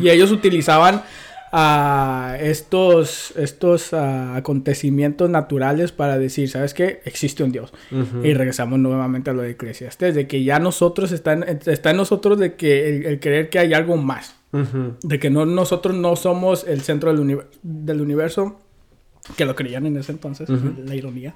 y 0.00 0.10
ellos 0.10 0.30
utilizaban 0.30 1.02
a 1.58 2.36
estos, 2.38 3.32
estos 3.34 3.94
acontecimientos 3.94 5.30
naturales 5.30 5.90
para 5.90 6.18
decir, 6.18 6.50
¿sabes 6.50 6.74
qué? 6.74 7.00
Existe 7.06 7.44
un 7.44 7.50
Dios. 7.50 7.72
Y 8.22 8.34
regresamos 8.34 8.78
nuevamente 8.78 9.30
a 9.30 9.32
lo 9.32 9.40
de 9.40 9.52
Eclesiastes, 9.52 10.14
de 10.14 10.26
que 10.26 10.44
ya 10.44 10.58
nosotros, 10.58 11.12
está 11.12 11.32
en, 11.32 11.96
nosotros 11.96 12.38
de 12.38 12.56
que 12.56 13.08
el, 13.08 13.20
creer 13.20 13.48
que 13.48 13.58
hay 13.58 13.72
algo 13.72 13.96
más. 13.96 14.36
De 15.02 15.18
que 15.18 15.30
no, 15.30 15.46
nosotros 15.46 15.96
no 15.96 16.14
somos 16.16 16.66
el 16.68 16.82
centro 16.82 17.14
del, 17.14 17.40
del 17.62 18.00
universo, 18.02 18.60
que 19.34 19.46
lo 19.46 19.56
creían 19.56 19.86
en 19.86 19.96
ese 19.96 20.12
entonces, 20.12 20.50
la 20.50 20.94
ironía. 20.94 21.32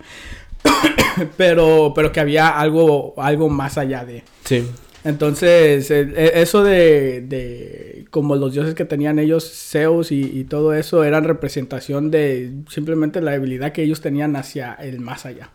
pero, 1.38 1.92
pero 1.94 2.12
que 2.12 2.20
había 2.20 2.50
algo, 2.50 3.14
algo 3.16 3.48
más 3.48 3.78
allá 3.78 4.04
de. 4.04 4.22
Sí. 4.44 4.68
Entonces, 5.04 5.90
e, 5.90 6.40
eso 6.40 6.62
de, 6.62 7.22
de, 7.22 8.06
como 8.10 8.36
los 8.36 8.52
dioses 8.52 8.74
que 8.74 8.84
tenían 8.84 9.18
ellos, 9.18 9.50
Zeus 9.70 10.12
y, 10.12 10.44
todo 10.44 10.74
eso, 10.74 11.04
eran 11.04 11.24
representación 11.24 12.10
de 12.10 12.52
simplemente 12.68 13.20
la 13.20 13.32
debilidad 13.32 13.72
que 13.72 13.82
ellos 13.82 14.00
tenían 14.00 14.36
hacia 14.36 14.74
el 14.74 15.00
más 15.00 15.26
allá. 15.26 15.50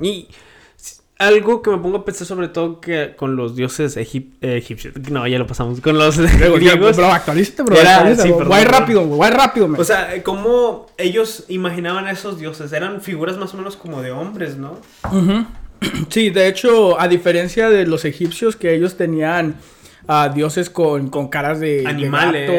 Y 0.00 0.28
algo 1.18 1.62
que 1.62 1.70
me 1.70 1.78
pongo 1.78 1.98
a 1.98 2.04
pensar 2.04 2.26
sobre 2.26 2.48
todo 2.48 2.80
que 2.80 3.14
con 3.16 3.36
los 3.36 3.54
dioses 3.54 3.96
egipcios. 3.96 4.94
No, 5.10 5.26
ya 5.26 5.38
lo 5.38 5.46
pasamos. 5.46 5.80
Con 5.80 5.96
los 5.96 6.18
griegos. 6.54 6.96
Bro, 6.96 7.06
actualízate, 7.06 7.62
bro. 7.62 7.76
guay 8.46 8.64
rápido, 8.64 9.06
guay 9.06 9.30
rápido. 9.30 9.68
O 9.76 9.84
sea, 9.84 10.22
¿cómo 10.22 10.86
ellos 10.98 11.44
imaginaban 11.48 12.06
a 12.06 12.10
esos 12.10 12.38
dioses? 12.38 12.72
Eran 12.72 13.00
figuras 13.00 13.38
más 13.38 13.54
o 13.54 13.56
menos 13.56 13.76
como 13.76 14.02
de 14.02 14.10
hombres, 14.10 14.56
¿no? 14.56 14.78
Sí, 16.10 16.30
de 16.30 16.48
hecho, 16.48 17.00
a 17.00 17.08
diferencia 17.08 17.70
de 17.70 17.86
los 17.86 18.04
egipcios 18.04 18.56
que 18.56 18.74
ellos 18.74 18.96
tenían 18.96 19.56
a 20.06 20.28
dioses 20.28 20.68
con, 20.68 21.08
caras 21.28 21.60
de 21.60 21.84
animales. 21.86 22.50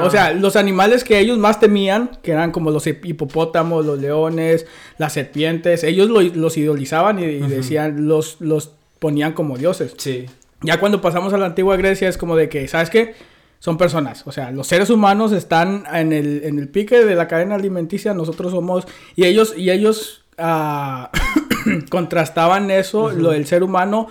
o 0.00 0.10
sea, 0.10 0.32
los 0.32 0.56
animales 0.56 1.02
que 1.02 1.18
ellos 1.18 1.38
más 1.38 1.58
temían, 1.58 2.10
que 2.22 2.32
eran 2.32 2.52
como 2.52 2.70
los 2.70 2.86
hipopótamos, 2.86 3.84
los 3.84 3.98
leones, 3.98 4.66
las 4.98 5.12
serpientes, 5.12 5.82
ellos 5.82 6.08
los 6.08 6.56
idolizaban 6.56 7.18
y, 7.18 7.38
decían, 7.40 8.06
los, 8.06 8.40
los 8.40 8.72
ponían 8.98 9.32
como 9.32 9.58
dioses. 9.58 9.94
Sí. 9.96 10.26
Ya 10.62 10.78
cuando 10.80 11.00
pasamos 11.00 11.32
a 11.32 11.38
la 11.38 11.46
antigua 11.46 11.76
Grecia 11.76 12.08
es 12.08 12.16
como 12.16 12.36
de 12.36 12.48
que, 12.48 12.68
¿sabes 12.68 12.90
qué? 12.90 13.14
Son 13.58 13.76
personas, 13.78 14.26
o 14.26 14.32
sea, 14.32 14.50
los 14.50 14.66
seres 14.66 14.90
humanos 14.90 15.32
están 15.32 15.84
en 15.92 16.12
el, 16.12 16.42
en 16.44 16.58
el 16.58 16.68
pique 16.68 17.02
de 17.02 17.14
la 17.14 17.28
cadena 17.28 17.54
alimenticia, 17.54 18.12
nosotros 18.12 18.52
somos, 18.52 18.86
y 19.16 19.24
ellos, 19.24 19.54
y 19.56 19.70
ellos 19.70 20.22
ah, 20.36 21.10
contrastaban 21.90 22.70
eso, 22.70 23.10
lo 23.10 23.30
del 23.30 23.46
ser 23.46 23.62
humano, 23.62 24.08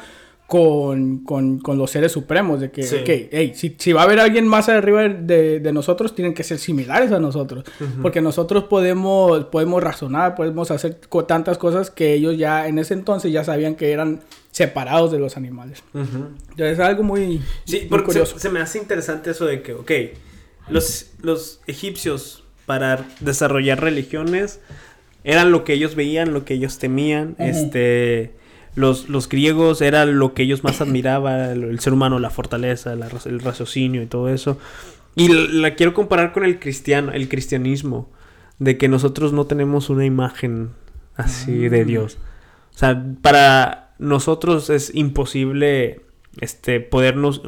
con, 0.48 1.20
con, 1.20 1.60
con, 1.60 1.78
los 1.78 1.90
seres 1.90 2.12
supremos, 2.12 2.60
de 2.60 2.70
que, 2.70 3.30
hey, 3.32 3.54
si, 3.56 3.76
si, 3.80 3.92
va 3.92 4.02
a 4.02 4.04
haber 4.04 4.20
alguien 4.20 4.48
más 4.48 4.70
arriba 4.70 5.02
de, 5.02 5.60
de, 5.60 5.74
nosotros, 5.74 6.14
tienen 6.14 6.34
que 6.34 6.44
ser 6.44 6.60
similares 6.60 7.12
a 7.12 7.20
nosotros, 7.20 7.64
porque 8.02 8.22
nosotros 8.22 8.66
podemos, 8.66 9.46
podemos 9.46 9.82
razonar, 9.82 10.36
podemos 10.36 10.70
hacer 10.70 11.00
tantas 11.28 11.58
cosas 11.58 11.90
que 11.90 12.14
ellos 12.14 12.38
ya 12.38 12.68
en 12.68 12.78
ese 12.78 12.94
entonces 12.94 13.32
ya 13.32 13.44
sabían 13.44 13.76
que 13.76 13.92
eran 13.92 14.20
separados 14.52 15.12
de 15.12 15.18
los 15.18 15.38
animales. 15.38 15.84
Entonces 15.94 16.74
es 16.74 16.80
algo 16.80 17.02
muy, 17.02 17.42
sí, 17.66 17.88
porque 17.90 18.06
curioso. 18.06 18.38
Se, 18.38 18.50
me 18.50 18.60
hace 18.60 18.78
interesante 18.78 19.32
eso 19.32 19.46
de 19.46 19.64
que, 19.64 19.74
ok, 19.74 19.92
los, 20.70 21.08
los 21.22 21.62
egipcios 21.66 22.44
para 22.66 23.06
desarrollar 23.22 23.82
religiones 23.82 24.60
eran 25.24 25.52
lo 25.52 25.64
que 25.64 25.74
ellos 25.74 25.96
veían, 25.96 26.34
lo 26.34 26.46
que 26.46 26.56
ellos 26.56 26.80
temían, 26.80 27.36
este 27.40 28.34
los, 28.76 29.08
los 29.10 29.30
griegos 29.30 29.82
era 29.82 30.06
lo 30.06 30.34
que 30.34 30.44
ellos 30.44 30.64
más 30.64 30.82
admiraban, 30.82 31.64
el, 31.64 31.80
ser 31.80 31.94
humano, 31.94 32.20
la 32.20 32.30
fortaleza, 32.30 32.94
el 32.94 33.40
raciocinio 33.40 34.02
y 34.02 34.08
todo 34.08 34.30
eso. 34.30 34.58
Y 35.16 35.28
la, 35.28 35.76
quiero 35.76 35.94
comparar 35.94 36.32
con 36.32 36.44
el 36.44 36.60
cristiano, 36.60 37.12
el 37.12 37.30
cristianismo, 37.30 38.10
de 38.60 38.78
que 38.78 38.88
nosotros 38.88 39.34
no 39.34 39.46
tenemos 39.46 39.90
una 39.90 40.06
imagen 40.06 40.72
así 41.16 41.70
de 41.70 41.84
mm. 41.84 41.88
Dios. 41.88 42.18
O 42.74 42.78
sea, 42.78 43.04
para 43.22 43.94
nosotros 44.00 44.70
es 44.70 44.94
imposible 44.96 46.02
este 46.42 46.80
podernos 46.80 47.44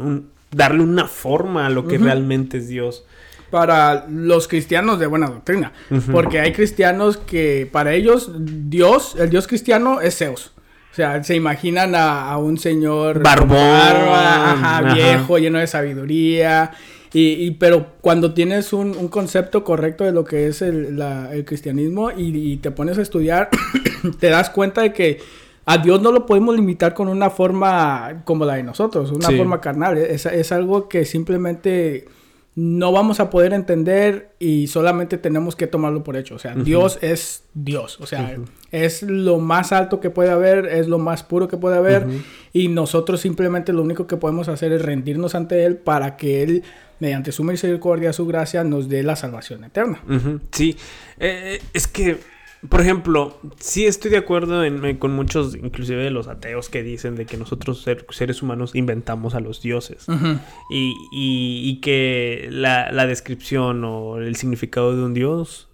darle 0.52 0.84
una 0.84 1.08
forma 1.08 1.66
a 1.66 1.70
lo 1.70 1.88
que 1.88 1.98
realmente 1.98 2.58
es 2.58 2.68
Dios 2.68 3.04
para 3.50 4.06
los 4.10 4.48
cristianos 4.48 5.00
de 5.00 5.08
buena 5.08 5.28
doctrina. 5.28 5.72
Porque 6.12 6.40
hay 6.40 6.54
cristianos 6.54 7.18
que 7.18 7.70
para 7.72 7.94
ellos 7.94 8.32
Dios, 8.38 9.16
el 9.20 9.30
Dios 9.30 9.48
cristiano 9.48 10.02
es 10.02 10.18
Zeus. 10.18 10.52
O 10.92 10.96
sea, 10.96 11.22
se 11.26 11.36
imaginan 11.36 11.94
a, 11.94 12.38
un 12.38 12.58
señor 12.58 13.22
barbón, 13.22 14.94
viejo, 14.94 15.38
lleno 15.38 15.60
de 15.60 15.68
sabiduría. 15.68 16.72
Y, 17.12 17.52
pero 17.52 17.94
cuando 18.02 18.34
tienes 18.34 18.74
un, 18.74 19.10
concepto 19.10 19.64
correcto 19.64 20.04
de 20.04 20.12
lo 20.14 20.24
que 20.24 20.48
es 20.48 20.62
el, 20.62 20.98
cristianismo 21.46 22.12
y, 22.12 22.58
te 22.58 22.72
pones 22.72 22.98
a 22.98 23.02
estudiar, 23.02 23.50
te 24.20 24.30
das 24.30 24.50
cuenta 24.50 24.82
de 24.84 24.94
que 24.94 25.20
a 25.66 25.80
Dios 25.80 26.02
no 26.02 26.14
lo 26.14 26.26
podemos 26.26 26.56
limitar 26.56 26.94
con 26.94 27.10
una 27.10 27.30
forma 27.30 28.22
como 28.24 28.46
la 28.46 28.56
de 28.56 28.64
nosotros, 28.64 29.12
una 29.12 29.32
forma 29.32 29.60
carnal. 29.60 29.98
Es, 29.98 30.26
es 30.26 30.52
algo 30.54 30.88
que 30.88 31.04
simplemente 31.04 32.08
no 32.56 32.94
vamos 32.94 33.20
a 33.20 33.30
poder 33.30 33.52
entender 33.52 34.32
y 34.40 34.68
solamente 34.68 35.18
tenemos 35.18 35.58
que 35.58 35.68
tomarlo 35.68 36.04
por 36.04 36.16
hecho. 36.16 36.36
O 36.36 36.40
sea, 36.40 36.56
Dios 36.56 36.98
es 37.02 37.44
Dios. 37.54 38.00
O 38.00 38.06
sea, 38.06 38.38
es 38.72 39.04
lo 39.04 39.40
más 39.40 39.74
alto 39.74 40.00
que 40.00 40.10
puede 40.10 40.32
haber, 40.32 40.66
es 40.68 40.88
lo 40.88 40.98
más 40.98 41.24
puro 41.24 41.50
que 41.50 41.58
puede 41.58 41.76
haber. 41.76 42.08
Y 42.54 42.70
nosotros 42.70 43.20
simplemente 43.20 43.74
lo 43.74 43.82
único 43.82 44.08
que 44.08 44.16
podemos 44.16 44.48
hacer 44.48 44.72
es 44.72 44.82
rendirnos 44.82 45.36
ante 45.36 45.66
Él 45.66 45.76
para 45.76 46.16
que 46.16 46.44
Él, 46.44 46.64
mediante 47.00 47.34
su 47.34 47.44
misericordia, 47.44 48.14
su 48.14 48.26
gracia, 48.26 48.64
nos 48.64 48.88
dé 48.88 49.04
la 49.04 49.18
salvación 49.18 49.66
eterna. 49.66 50.02
Sí, 50.52 50.78
eh, 51.20 51.62
es 51.74 51.88
que 51.88 52.20
por 52.70 52.82
ejemplo, 52.82 53.38
sí 53.60 53.86
estoy 53.86 54.12
de 54.12 54.18
acuerdo 54.18 54.62
con 55.00 55.12
muchos, 55.12 55.56
inclusive 55.56 56.04
de 56.04 56.12
los 56.12 56.28
ateos, 56.28 56.70
que 56.70 56.84
dicen 56.84 57.16
de 57.16 57.26
que 57.26 57.38
nosotros 57.38 57.86
seres 58.12 58.42
humanos 58.42 58.76
inventamos 58.76 59.36
a 59.36 59.40
los 59.40 59.62
dioses. 59.62 60.06
y, 60.70 61.80
que 61.82 62.48
la, 62.52 62.92
la, 62.92 63.06
descripción 63.06 63.84
o 63.84 64.18
el 64.18 64.36
significado 64.36 64.96
de 64.96 65.04
un 65.04 65.14
dios 65.14 65.68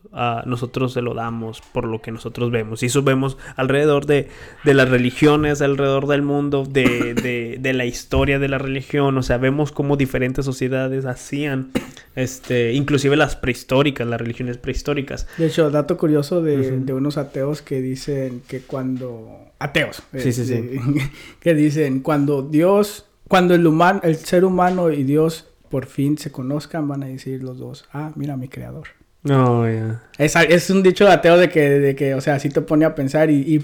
nosotros 0.46 0.94
se 0.94 1.02
lo 1.02 1.14
damos 1.14 1.62
por 1.62 1.86
lo 1.86 2.02
que 2.02 2.12
nosotros 2.12 2.52
vemos. 2.52 2.84
Y 2.84 2.88
eso 2.88 3.02
vemos 3.04 3.38
alrededor 3.56 4.06
de, 4.06 4.28
las 4.64 4.90
religiones, 4.90 5.62
alrededor 5.62 6.08
del 6.08 6.22
mundo, 6.22 6.66
de, 6.66 7.60
la 7.74 7.86
historia 7.86 8.40
de 8.40 8.48
la 8.50 8.58
religión. 8.58 9.18
O 9.18 9.24
sea, 9.24 9.38
vemos 9.38 9.72
cómo 9.72 9.98
diferentes 9.98 10.46
sociedades 10.46 11.06
hacían, 11.06 11.72
este, 12.16 12.74
inclusive 12.74 13.16
las 13.16 13.36
prehistóricas, 13.36 14.08
las 14.08 14.20
religiones 14.20 14.58
prehistóricas. 14.58 15.28
De 15.38 15.48
hecho, 15.48 15.72
dato 15.72 15.98
curioso 15.98 16.42
de, 16.42 16.92
unos 16.92 17.18
ateos 17.18 17.62
que 17.62 17.82
dicen 17.82 18.42
que 18.48 18.62
cuando... 18.62 19.38
Ateos. 19.60 20.02
Sí, 20.18 20.34
sí, 20.34 20.46
sí. 20.46 20.70
que 21.40 21.54
dicen, 21.54 22.02
cuando 22.02 22.42
Dios, 22.42 23.06
cuando 23.28 23.54
el, 23.54 23.66
humano, 23.68 24.02
el 24.04 24.16
ser 24.16 24.44
humano 24.44 24.92
y 24.92 25.04
Dios 25.04 25.48
por 25.70 25.86
fin 25.86 26.18
se 26.18 26.32
conozcan, 26.32 26.88
van 26.88 27.04
a 27.04 27.06
decir 27.06 27.44
los 27.44 27.60
dos, 27.60 27.86
ah, 27.94 28.12
mira 28.16 28.36
mi 28.38 28.50
creador. 28.50 28.88
No, 29.24 29.70
ya. 29.70 30.02
Es, 30.18 30.70
un 30.72 30.82
dicho 30.82 31.06
de 31.06 31.12
ateo 31.12 31.38
de 31.38 31.50
que, 31.50 31.62
de 31.62 31.96
que, 31.96 32.16
o 32.16 32.22
sea, 32.22 32.40
sí 32.40 32.50
te 32.50 32.62
pone 32.62 32.86
a 32.86 32.96
pensar 32.96 33.30
y, 33.30 33.60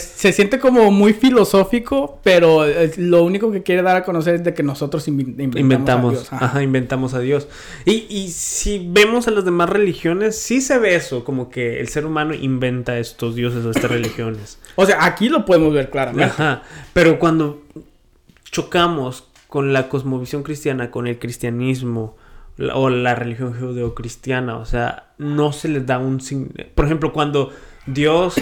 se 0.00 0.32
siente 0.32 0.58
como 0.58 0.90
muy 0.90 1.12
filosófico, 1.12 2.18
pero 2.22 2.64
lo 2.96 3.22
único 3.22 3.52
que 3.52 3.62
quiere 3.62 3.82
dar 3.82 3.96
a 3.96 4.04
conocer 4.04 4.36
es 4.36 4.44
de 4.44 4.54
que 4.54 4.62
nosotros 4.62 5.06
inventamos, 5.06 6.14
a 6.14 6.16
Dios. 6.16 6.32
Ajá. 6.32 6.62
inventamos 6.62 7.12
a 7.12 7.20
Dios. 7.20 7.48
Y, 7.84 8.06
y 8.08 8.28
si 8.28 8.86
vemos 8.90 9.28
a 9.28 9.32
las 9.32 9.44
demás 9.44 9.68
religiones, 9.68 10.38
sí 10.38 10.62
se 10.62 10.78
ve 10.78 10.94
eso, 10.94 11.24
como 11.24 11.50
que 11.50 11.80
el 11.80 11.88
ser 11.88 12.06
humano 12.06 12.32
inventa 12.32 12.98
estos 12.98 13.34
dioses 13.34 13.64
o 13.66 13.70
estas 13.70 13.90
religiones. 13.90 14.58
O 14.76 14.86
sea, 14.86 15.04
aquí 15.04 15.28
lo 15.28 15.44
podemos 15.44 15.74
ver 15.74 15.90
claramente. 15.90 16.24
Ajá, 16.24 16.62
pero 16.94 17.18
cuando 17.18 17.64
chocamos 18.44 19.24
con 19.46 19.74
la 19.74 19.88
cosmovisión 19.88 20.42
cristiana, 20.42 20.90
con 20.90 21.06
el 21.06 21.18
cristianismo, 21.18 22.16
o 22.74 22.90
la 22.90 23.14
religión 23.14 23.58
judeocristiana, 23.58 24.56
o 24.56 24.64
sea, 24.64 25.04
no 25.18 25.52
se 25.52 25.68
les 25.68 25.86
da 25.86 25.98
un 25.98 26.20
por 26.74 26.84
ejemplo, 26.84 27.12
cuando 27.12 27.52
Dios 27.86 28.34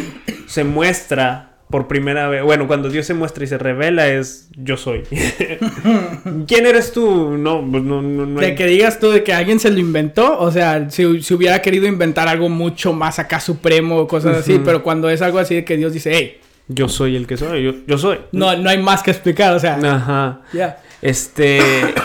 se 0.47 0.65
muestra 0.65 1.45
por 1.71 1.87
primera 1.87 2.29
vez, 2.29 2.43
bueno, 2.43 2.67
cuando 2.67 2.89
Dios 2.89 3.07
se 3.07 3.13
muestra 3.13 3.45
y 3.45 3.47
se 3.47 3.59
revela 3.59 4.09
es 4.09 4.49
yo 4.57 4.77
soy. 4.77 5.03
¿Quién 6.47 6.67
eres 6.67 6.93
tú? 6.93 7.37
No, 7.37 7.67
pues 7.71 7.83
no, 7.83 8.01
no, 8.01 8.41
De 8.41 8.55
que 8.55 8.67
digas 8.67 8.99
tú 8.99 9.11
de 9.11 9.23
que 9.23 9.35
alguien 9.35 9.61
se 9.61 9.71
lo 9.71 9.79
inventó, 9.79 10.39
o 10.39 10.51
sea, 10.51 10.89
si, 10.91 11.05
hubiera 11.05 11.61
querido 11.61 11.87
inventar 11.87 12.27
algo 12.27 12.49
mucho 12.49 12.93
más 12.93 13.19
acá 13.19 13.39
supremo 13.39 13.99
o 13.99 14.09
cosas 14.09 14.39
así, 14.39 14.61
pero 14.65 14.83
cuando 14.83 15.11
es 15.11 15.21
algo 15.21 15.39
así 15.39 15.57
de 15.57 15.65
que 15.65 15.77
Dios 15.77 15.93
dice, 15.93 16.11
hey, 16.15 16.41
yo 16.69 16.89
soy 16.89 17.17
el 17.17 17.27
que 17.27 17.37
soy, 17.37 17.63
yo, 17.65 17.73
yo 17.87 17.99
soy. 17.99 18.19
No, 18.33 18.55
no 18.57 18.69
hay 18.69 18.79
más 18.79 19.03
que 19.03 19.11
explicar, 19.11 19.55
o 19.55 19.59
sea. 19.59 19.77
Ajá. 19.77 20.41
Ya. 20.53 20.83
Este, 21.03 21.61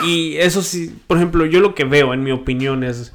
y 0.06 0.38
eso 0.38 0.62
sí, 0.62 0.96
por 1.08 1.18
ejemplo, 1.18 1.46
yo 1.46 1.60
lo 1.60 1.74
que 1.76 1.84
veo, 1.84 2.14
en 2.14 2.24
mi 2.24 2.32
opinión, 2.32 2.84
es. 2.84 3.14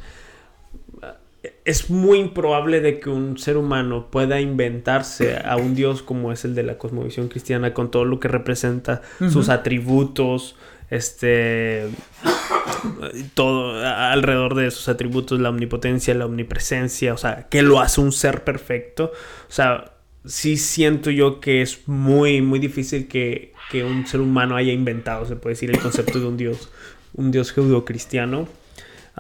Es 1.65 1.91
muy 1.91 2.19
improbable 2.19 2.81
de 2.81 2.99
que 2.99 3.11
un 3.11 3.37
ser 3.37 3.59
humano 3.59 4.09
pueda 4.11 4.41
inventarse 4.41 5.37
a 5.37 5.57
un 5.57 5.75
Dios 5.75 6.03
como 6.03 6.33
es 6.33 6.47
el 6.47 6.55
de 6.55 6.63
la 6.63 6.79
cosmovisión 6.79 7.29
cristiana, 7.29 7.75
con 7.75 7.91
todo 7.91 8.07
lo 8.07 8.19
que 8.21 8.27
representa, 8.27 9.03
sus 9.31 9.51
atributos, 9.51 10.57
este 10.89 11.89
todo 13.35 13.85
alrededor 13.85 14.55
de 14.55 14.71
sus 14.71 14.89
atributos, 14.89 15.41
la 15.41 15.51
omnipotencia, 15.51 16.15
la 16.15 16.27
omnipresencia, 16.27 17.13
o 17.13 17.19
sea, 17.19 17.49
que 17.51 17.63
lo 17.63 17.81
hace 17.81 18.01
un 18.01 18.13
ser 18.13 18.45
perfecto. 18.45 19.13
O 19.49 19.53
sea, 19.53 19.93
sí 20.25 20.57
siento 20.57 21.11
yo 21.11 21.41
que 21.41 21.63
es 21.63 21.87
muy, 21.87 22.41
muy 22.41 22.59
difícil 22.59 23.09
que, 23.09 23.53
un 23.75 24.07
ser 24.07 24.21
humano 24.21 24.57
haya 24.57 24.73
inventado, 24.73 25.27
se 25.27 25.37
puede 25.37 25.55
decir, 25.55 25.71
el 25.71 25.79
concepto 25.79 26.19
de 26.19 26.27
un 26.27 26.37
dios, 26.37 26.71
un 27.15 27.31
dios 27.31 27.53
judeocristiano. 27.53 28.49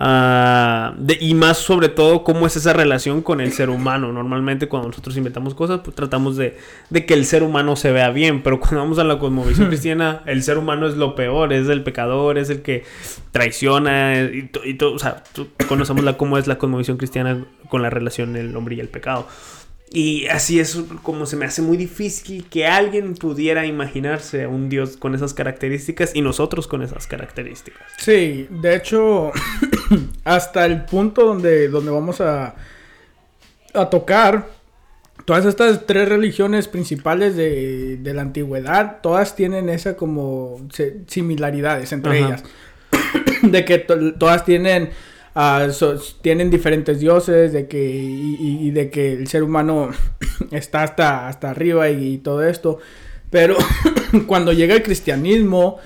Uh, 0.00 0.94
y 1.18 1.34
más 1.34 1.58
sobre 1.58 1.88
todo 1.88 2.22
cómo 2.22 2.46
es 2.46 2.54
esa 2.54 2.72
relación 2.72 3.20
con 3.20 3.40
el 3.40 3.52
ser 3.52 3.68
humano. 3.68 4.12
Normalmente 4.12 4.68
cuando 4.68 4.88
nosotros 4.88 5.16
inventamos 5.16 5.54
cosas, 5.54 5.80
pues 5.82 5.96
tratamos 5.96 6.36
de, 6.36 6.56
que 7.04 7.14
el 7.14 7.24
ser 7.24 7.42
humano 7.42 7.74
se 7.74 7.90
vea 7.90 8.10
bien, 8.10 8.44
pero 8.44 8.60
cuando 8.60 8.78
vamos 8.78 8.98
a 9.00 9.04
la 9.04 9.18
cosmovisión 9.18 9.66
cristiana, 9.68 10.22
el 10.26 10.44
ser 10.44 10.56
humano 10.56 10.86
es 10.86 10.96
lo 10.96 11.16
peor, 11.16 11.52
es 11.52 11.68
el 11.68 11.82
pecador, 11.82 12.38
es 12.38 12.48
el 12.48 12.62
que 12.62 12.84
traiciona 13.32 14.22
y, 14.22 14.50
y 14.64 14.74
todo. 14.74 14.94
O 14.94 14.98
sea, 15.00 15.24
conocemos 15.68 16.04
la, 16.04 16.16
cómo 16.16 16.38
es 16.38 16.46
la 16.46 16.58
cosmovisión 16.58 16.96
cristiana 16.96 17.44
con 17.68 17.82
la 17.82 17.90
relación 17.90 18.32
del 18.32 18.56
hombre 18.56 18.76
y 18.76 18.80
el 18.80 18.88
pecado. 18.88 19.26
Y 19.90 20.26
así 20.26 20.60
es 20.60 20.78
como 21.02 21.24
se 21.24 21.36
me 21.36 21.46
hace 21.46 21.62
muy 21.62 21.76
difícil 21.76 22.44
que 22.50 22.66
alguien 22.66 23.14
pudiera 23.14 23.64
imaginarse 23.64 24.44
a 24.44 24.48
un 24.48 24.68
Dios 24.68 24.98
con 24.98 25.14
esas 25.14 25.32
características 25.32 26.14
y 26.14 26.20
nosotros 26.20 26.68
con 26.68 26.82
esas 26.82 27.06
características. 27.06 27.82
Sí, 27.96 28.46
de 28.50 28.76
hecho, 28.76 29.32
hasta 30.24 30.66
el 30.66 30.84
punto 30.84 31.24
donde, 31.24 31.68
donde 31.68 31.90
vamos 31.90 32.20
a, 32.20 32.54
a 33.72 33.90
tocar, 33.90 34.58
todas 35.24 35.44
estas 35.44 35.86
tres 35.86 36.08
religiones 36.08 36.68
principales 36.68 37.36
de, 37.36 37.98
la 38.02 38.22
antigüedad, 38.22 38.98
todas 39.02 39.36
tienen 39.36 39.68
esa 39.68 39.96
como 39.96 40.66
similaridades 41.06 41.92
entre 41.92 42.18
ellas. 42.18 42.44
de 43.42 43.64
que 43.64 43.78
todas 43.78 44.44
tienen 44.44 44.90
Ah, 45.40 45.68
tienen 46.20 46.50
diferentes 46.50 46.98
dioses, 46.98 47.52
de 47.52 47.68
que, 47.68 47.78
y, 47.80 48.72
de 48.72 48.90
que 48.90 49.12
el 49.12 49.28
ser 49.28 49.44
humano 49.44 49.90
está 50.50 50.82
hasta, 50.82 51.28
hasta 51.28 51.50
arriba 51.50 51.88
y, 51.90 52.18
todo 52.18 52.42
esto. 52.42 52.80
Pero 53.30 53.56
cuando 54.26 54.52
llega 54.52 54.74
el 54.74 54.82
cristianismo, 54.82 55.78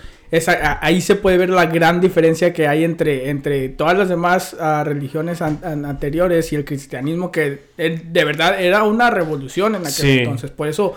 ahí 0.81 1.03
se 1.03 1.17
puede 1.17 1.37
ver 1.37 1.51
la 1.51 1.67
gran 1.67 2.01
diferencia 2.01 2.55
que 2.55 2.67
hay 2.67 2.83
entre, 2.83 3.29
entre 3.29 3.69
todas 3.69 3.99
las 3.99 4.09
demás 4.09 4.57
ah, 4.59 4.85
religiones 4.87 5.43
anteriores 5.43 6.51
y 6.55 6.57
el 6.57 6.65
cristianismo, 6.65 7.31
que 7.31 7.59
de 7.77 8.25
verdad 8.25 8.59
era 8.59 8.85
una 8.85 9.11
revolución 9.11 9.75
en 9.75 9.87
aquel 9.87 10.21
entonces. 10.21 10.51
Por 10.51 10.69
eso 10.69 10.97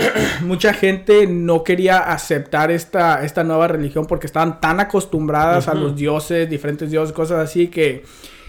mucha 0.42 0.72
gente 0.72 1.26
no 1.26 1.64
quería 1.64 1.98
aceptar 1.98 2.70
esta, 2.70 3.24
esta 3.24 3.44
nueva 3.44 3.68
religión 3.68 4.06
porque 4.06 4.26
estaban 4.26 4.60
tan 4.60 4.80
acostumbradas 4.80 5.68
a 5.68 5.74
los 5.74 5.96
dioses, 5.96 6.48
diferentes 6.48 6.90
dioses, 6.90 7.14
cosas 7.14 7.38
así 7.38 7.68
que, 7.68 8.04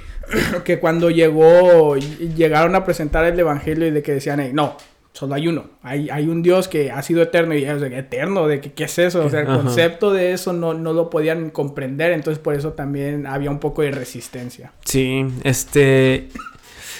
que 0.64 0.80
cuando 0.80 1.10
llegó, 1.10 1.96
llegaron 1.96 2.76
a 2.76 2.84
presentar 2.84 3.26
el 3.26 3.40
evangelio 3.40 3.88
y 3.88 3.92
de 3.92 4.02
que 4.02 4.14
decían, 4.14 4.54
no, 4.54 4.78
solo 5.14 5.36
hay 5.36 5.48
uno. 5.48 5.66
Hay, 5.84 6.10
hay 6.10 6.28
un 6.28 6.42
Dios 6.42 6.68
que 6.68 6.92
ha 6.92 7.02
sido 7.02 7.22
eterno 7.22 7.56
y 7.56 7.64
es 7.64 7.82
eterno, 7.82 8.48
de 8.48 8.62
que 8.62 8.74
qué 8.74 8.86
es 8.86 8.98
eso. 9.00 9.26
O 9.26 9.30
sea, 9.30 9.42
el 9.42 9.48
concepto 9.48 10.12
de 10.12 10.34
eso 10.34 10.54
no, 10.54 10.74
no 10.74 10.94
lo 10.94 11.10
podían 11.10 11.50
comprender, 11.50 12.12
entonces 12.12 12.40
por 12.42 12.56
eso 12.56 12.74
también 12.74 13.28
había 13.28 13.52
un 13.52 13.60
poco 13.60 13.82
de 13.82 13.92
resistencia. 13.92 14.72
Sí, 14.86 15.26
este... 15.44 16.30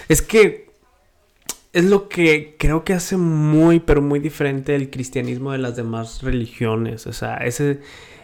Es 0.08 0.22
que 0.22 0.71
es 1.74 1.86
lo 1.86 2.10
que 2.10 2.56
creo 2.58 2.84
que 2.84 2.94
hace 2.94 3.18
muy, 3.18 3.80
pero 3.80 4.02
muy 4.02 4.20
diferente 4.20 4.76
el 4.76 4.90
cristianismo 4.90 5.52
de 5.52 5.58
las 5.58 5.76
demás 5.76 6.22
religiones. 6.24 7.08
O 7.08 7.14
sea, 7.14 7.38
ese... 7.38 7.82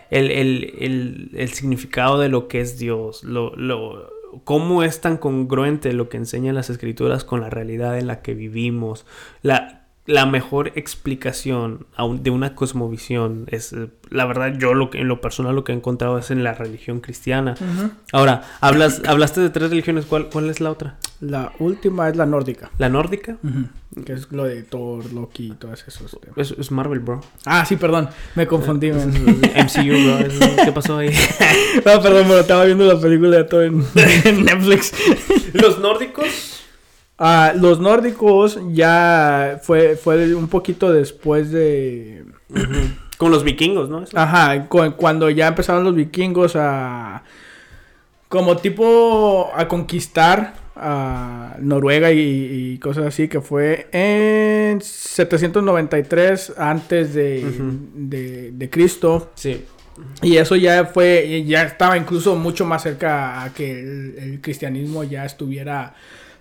El, 0.10 0.32
el, 0.32 1.32
el, 1.34 1.50
significado 1.50 2.18
de 2.18 2.30
lo 2.30 2.48
que 2.48 2.62
es 2.62 2.80
Dios, 2.80 3.26
lo, 3.26 3.54
lo, 3.58 4.10
cómo 4.46 4.84
es 4.84 5.02
tan 5.02 5.18
congruente 5.18 5.92
lo 5.92 6.08
que 6.08 6.16
enseñan 6.16 6.56
las 6.56 6.70
escrituras 6.70 7.26
con 7.26 7.42
la 7.42 7.50
realidad 7.50 7.98
en 8.00 8.08
la 8.08 8.22
que 8.22 8.34
vivimos, 8.34 9.06
la, 9.42 9.77
la 10.08 10.26
mejor 10.26 10.72
explicación 10.76 11.86
de 12.22 12.30
una 12.32 12.56
cosmovisión 12.56 13.46
es, 13.52 13.74
eh, 13.74 13.89
la 14.10 14.26
verdad, 14.26 14.54
yo 14.58 14.74
lo 14.74 14.89
que, 14.89 15.02
en 15.02 15.10
lo 15.10 15.20
personal 15.20 15.54
lo 15.54 15.65
que 15.65 15.74
he 15.74 15.76
encontrado 15.76 16.17
es 16.17 16.32
en 16.32 16.46
la 16.46 16.54
religión 16.54 17.02
cristiana. 17.02 17.56
Ahora, 18.13 18.43
hablas, 18.62 19.02
hablaste 19.06 19.41
de 19.41 19.50
tres 19.50 19.70
religiones, 19.70 20.06
¿Cuál, 20.06 20.30
¿cuál 20.30 20.50
es 20.50 20.62
la 20.62 20.72
otra? 20.72 20.98
La 21.20 21.52
última 21.60 22.08
es 22.08 22.15
la 22.15 22.26
nórdica. 22.26 22.72
¿La 22.78 22.88
nórdica? 22.88 23.36
Que 24.06 24.13
es 24.13 24.32
lo 24.32 24.46
de 24.46 24.63
Thor, 24.63 25.12
Loki 25.12 25.48
y 25.48 25.56
todos 25.56 25.84
esos 25.86 26.17
Es, 26.38 26.52
es, 26.52 26.72
Marvel, 26.72 27.00
bro. 27.00 27.22
Ah, 27.46 27.65
sí, 27.65 27.76
perdón, 27.76 28.08
me 28.36 28.48
confundí. 28.48 28.91
MCU, 28.91 29.04
bro. 29.04 30.56
¿Qué 30.63 30.72
pasó 30.72 31.00
ahí? 31.00 31.10
no, 31.86 32.02
perdón, 32.02 32.26
pero 32.28 32.39
estaba 32.39 32.63
viendo 32.63 32.86
la 32.86 32.98
película 32.98 33.36
de 33.36 33.43
Thor 33.43 33.63
en 34.24 34.46
Netflix. 34.46 34.93
¿Los 35.54 35.80
nórdicos? 35.80 36.57
Ah, 37.20 37.54
los 37.56 37.80
nórdicos 37.80 38.60
ya 38.72 39.60
fue, 39.64 39.96
fue 39.96 40.36
un 40.36 40.48
poquito 40.48 40.92
después 40.92 41.52
de... 41.52 42.26
Con 43.18 43.32
los 43.32 43.44
vikingos, 43.44 43.90
¿no? 43.90 44.04
Ajá, 44.14 44.68
cuando 44.68 45.30
ya 45.32 45.48
empezaron 45.48 45.84
los 45.84 45.96
vikingos 45.96 46.56
a... 46.56 47.24
Como 48.30 48.58
tipo 48.58 49.50
a 49.56 49.68
conquistar 49.68 50.56
a 50.76 51.56
Noruega 51.60 52.12
y, 52.12 52.78
cosas 52.78 53.06
así, 53.06 53.28
que 53.28 53.42
fue 53.42 53.88
en 53.92 54.82
793 54.82 56.54
antes 56.58 57.14
de, 57.14 58.52
de, 58.52 58.70
Cristo. 58.70 59.32
Sí. 59.34 59.66
Y 60.22 60.38
eso 60.38 60.56
ya 60.56 60.86
fue, 60.86 61.44
ya 61.48 61.64
estaba 61.64 61.98
incluso 61.98 62.36
mucho 62.36 62.66
más 62.66 62.84
cerca 62.84 63.44
a 63.44 63.54
que 63.54 63.72
el 63.72 64.40
cristianismo 64.42 65.04
ya 65.04 65.26
estuviera 65.26 65.96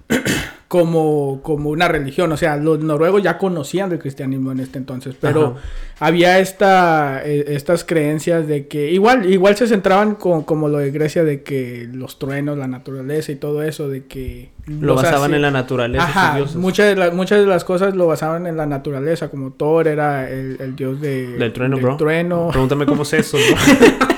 como, 0.69 1.41
como 1.43 1.71
una 1.71 1.89
religión. 1.89 2.33
O 2.33 2.37
sea, 2.37 2.57
los 2.57 2.81
noruegos 2.81 3.23
ya 3.23 3.39
conocían 3.39 3.91
del 3.91 3.99
cristianismo 3.99 4.53
en 4.53 4.61
este 4.61 4.79
entonces, 4.79 5.17
pero 5.21 5.57
había 6.01 6.39
esta, 6.39 7.23
e, 7.25 7.55
estas 7.55 7.85
creencias 7.85 8.47
de 8.47 8.67
que 8.67 8.91
igual, 8.91 9.31
igual 9.33 9.57
se 9.57 9.67
centraban 9.67 10.17
con, 10.17 10.43
como 10.43 10.69
lo 10.69 10.79
de 10.79 10.91
Grecia, 10.91 11.25
de 11.25 11.43
que 11.43 11.89
los 11.93 12.19
truenos, 12.19 12.59
la 12.59 12.67
naturaleza 12.67 13.33
y 13.33 13.37
todo 13.37 13.63
eso, 13.63 13.89
de 13.89 14.05
que... 14.07 14.51
Lo 14.67 14.97
basaban 14.97 15.33
en 15.33 15.43
la 15.43 15.53
naturaleza. 15.53 16.05
Ajá, 16.05 16.45
muchas 16.57 16.97
de, 16.97 17.11
muchas 17.13 17.39
de 17.39 17.47
las 17.47 17.63
cosas 17.63 17.95
lo 17.95 18.09
basaban 18.09 18.49
en 18.49 18.57
la 18.57 18.67
naturaleza, 18.67 19.31
como 19.31 19.53
Thor 19.53 19.87
era 19.87 20.29
el, 20.29 20.75
dios 20.75 21.01
de, 21.01 21.39
del 21.39 21.53
trueno, 21.53 21.79
bro. 21.79 21.97
trueno. 21.97 22.49
Pregúntame 22.51 22.85
cómo 22.85 23.05
es 23.05 23.13
eso, 23.13 23.39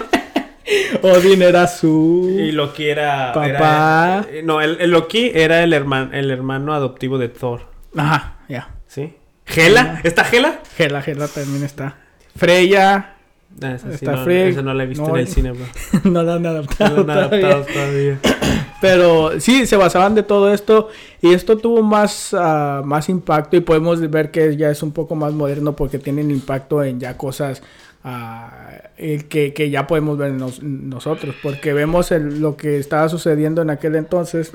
Odin 1.03 1.42
era 1.42 1.66
su. 1.66 2.37
Y 2.38 2.53
Loki 2.53 2.87
era. 2.87 3.33
Papá. 3.33 4.27
Eh, 4.31 4.42
no, 4.44 4.61
el, 4.61 4.90
Loki 4.90 5.31
era 5.35 5.62
el, 5.62 5.72
hermano 5.72 6.11
el 6.12 6.31
hermano 6.31 6.74
adoptivo 6.74 7.18
de 7.18 7.29
Thor. 7.29 7.62
Ajá, 7.96 8.38
ya. 8.48 8.74
¿Sí? 8.87 9.14
¿Gela? 9.44 10.01
¿Está 10.05 10.24
Gela? 10.24 10.61
Gela, 10.77 11.03
Gela 11.03 11.29
también 11.29 11.64
está. 11.64 11.96
Freya. 12.37 13.14
Ah, 13.62 13.72
esa 13.72 13.90
está 13.90 14.12
no, 14.12 14.31
Esa 14.31 14.62
no 14.62 14.74
la 14.74 14.85
he 14.85 14.87
visto 14.87 15.09
en 15.09 15.16
el 15.16 15.27
cine, 15.27 15.53
bro. 15.53 15.64
no 16.11 16.22
la 16.22 16.35
han 16.35 16.46
adaptado. 16.46 16.98
No 16.98 17.05
la 17.05 17.12
han 17.12 17.18
adaptado 17.35 17.64
todavía. 17.64 18.18
Pero 18.81 19.40
sí, 19.40 19.66
se 19.66 19.77
basaban 19.77 20.14
de 20.14 20.22
todo 20.22 20.53
esto 20.53 20.88
y 21.20 21.33
esto 21.33 21.59
tuvo 21.59 21.83
más, 21.83 22.33
uh, 22.33 22.85
más 22.85 23.09
impacto 23.09 23.57
y 23.57 23.61
podemos 23.61 24.01
ver 24.09 24.31
que 24.31 24.57
ya 24.57 24.70
es 24.70 24.85
un 24.85 24.92
poco 24.92 25.16
más 25.16 25.33
moderno 25.33 25.74
porque 25.74 25.98
tienen 25.98 26.31
impacto 26.31 26.85
en 26.85 27.01
ya 27.01 27.16
cosas 27.16 27.62
que, 28.04 29.52
que, 29.54 29.70
ya 29.70 29.87
podemos 29.87 30.18
ver 30.18 30.32
nosotros, 30.32 31.34
porque 31.42 31.72
vemos 31.72 32.11
lo 32.11 32.56
que 32.56 32.78
estaba 32.78 33.08
sucediendo 33.08 33.62
en 33.62 33.70
aquel 33.70 33.96
entonces. 33.96 34.52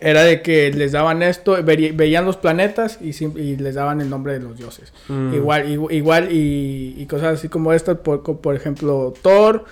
Era 0.00 0.22
de 0.22 0.42
que 0.42 0.70
les 0.72 0.92
daban 0.92 1.22
esto, 1.22 1.56
veían 1.64 2.24
los 2.24 2.36
planetas 2.36 2.98
y, 3.00 3.10
y, 3.24 3.56
les 3.56 3.74
daban 3.74 4.00
el 4.00 4.08
nombre 4.08 4.34
de 4.34 4.40
los 4.40 4.56
dioses. 4.56 4.92
Mm. 5.08 5.34
Igual, 5.34 5.68
igual 5.90 6.28
y, 6.30 7.04
cosas 7.06 7.38
así 7.38 7.48
como 7.48 7.72
estas, 7.72 7.98
por, 7.98 8.22
por 8.22 8.54
ejemplo, 8.54 9.12
Thor, 9.22 9.64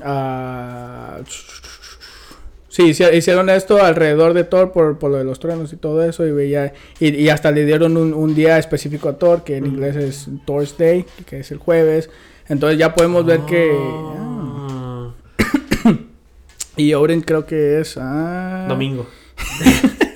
uh, 0.00 1.24
Sí, 2.74 2.86
hicieron 2.86 3.50
esto 3.50 3.80
alrededor 3.84 4.34
de 4.34 4.42
Thor 4.42 4.72
por, 4.72 4.98
por, 4.98 5.12
lo 5.12 5.18
de 5.18 5.22
los 5.22 5.38
truenos 5.38 5.72
y 5.72 5.76
todo 5.76 6.02
eso. 6.02 6.26
Y 6.26 6.32
veía 6.32 6.72
y, 6.98 7.28
hasta 7.28 7.52
le 7.52 7.64
dieron 7.64 7.96
un, 7.96 8.34
día 8.34 8.58
específico 8.58 9.08
a 9.08 9.16
Thor, 9.16 9.44
que 9.44 9.58
en 9.58 9.66
inglés 9.66 9.94
es 9.94 10.28
Thor's 10.44 10.76
Day, 10.76 11.06
que 11.24 11.38
es 11.38 11.52
el 11.52 11.58
jueves. 11.58 12.10
Entonces 12.48 12.76
ya 12.76 12.92
podemos 12.92 13.24
ver 13.24 13.42
que. 13.42 13.72
Ah. 13.78 15.14
y 16.76 16.94
Oren 16.94 17.20
creo 17.20 17.46
que 17.46 17.78
es. 17.78 17.96
Ah. 17.96 18.66
Domingo. 18.68 19.06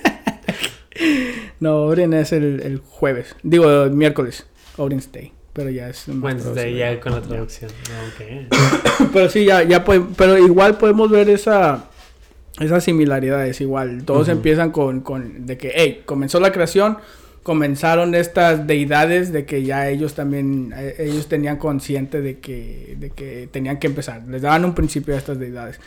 no, 1.61 1.83
Oren 1.83 2.13
es 2.13 2.33
el, 2.33 2.81
jueves. 2.85 3.37
Digo, 3.41 3.85
miércoles. 3.85 4.45
Oren's 4.75 5.09
Day. 5.13 5.31
Pero 5.53 5.69
ya 5.69 5.87
es. 5.87 6.09
Wednesday, 6.09 6.75
ya 6.75 6.99
con 6.99 7.13
la 7.13 7.21
traducción. 7.21 7.71
pero 9.13 9.29
sí, 9.29 9.45
ya, 9.45 9.63
ya 9.63 9.85
pero 9.85 10.37
igual 10.37 10.77
podemos 10.77 11.09
ver 11.09 11.29
esa 11.29 11.88
esas 12.59 12.83
similaridades 12.83 13.61
igual. 13.61 14.03
Todos 14.03 14.29
empiezan 14.29 14.71
con, 14.71 15.01
con, 15.01 15.45
de 15.45 15.57
que, 15.57 15.71
hey, 15.75 16.01
comenzó 16.05 16.39
la 16.39 16.51
creación, 16.51 16.97
comenzaron 17.43 18.15
estas 18.15 18.67
deidades 18.67 19.31
de 19.31 19.45
que 19.45 19.63
ya 19.63 19.89
ellos 19.89 20.13
también, 20.13 20.73
eh, 20.75 20.95
ellos 20.99 21.27
tenían 21.27 21.57
consciente 21.57 22.21
de 22.21 22.39
que, 22.39 22.95
de 22.99 23.09
que 23.11 23.47
tenían 23.51 23.79
que 23.79 23.87
empezar. 23.87 24.23
Les 24.27 24.41
daban 24.41 24.65
un 24.65 24.75
principio 24.75 25.15
a 25.15 25.17
estas 25.17 25.39
deidades. 25.39 25.79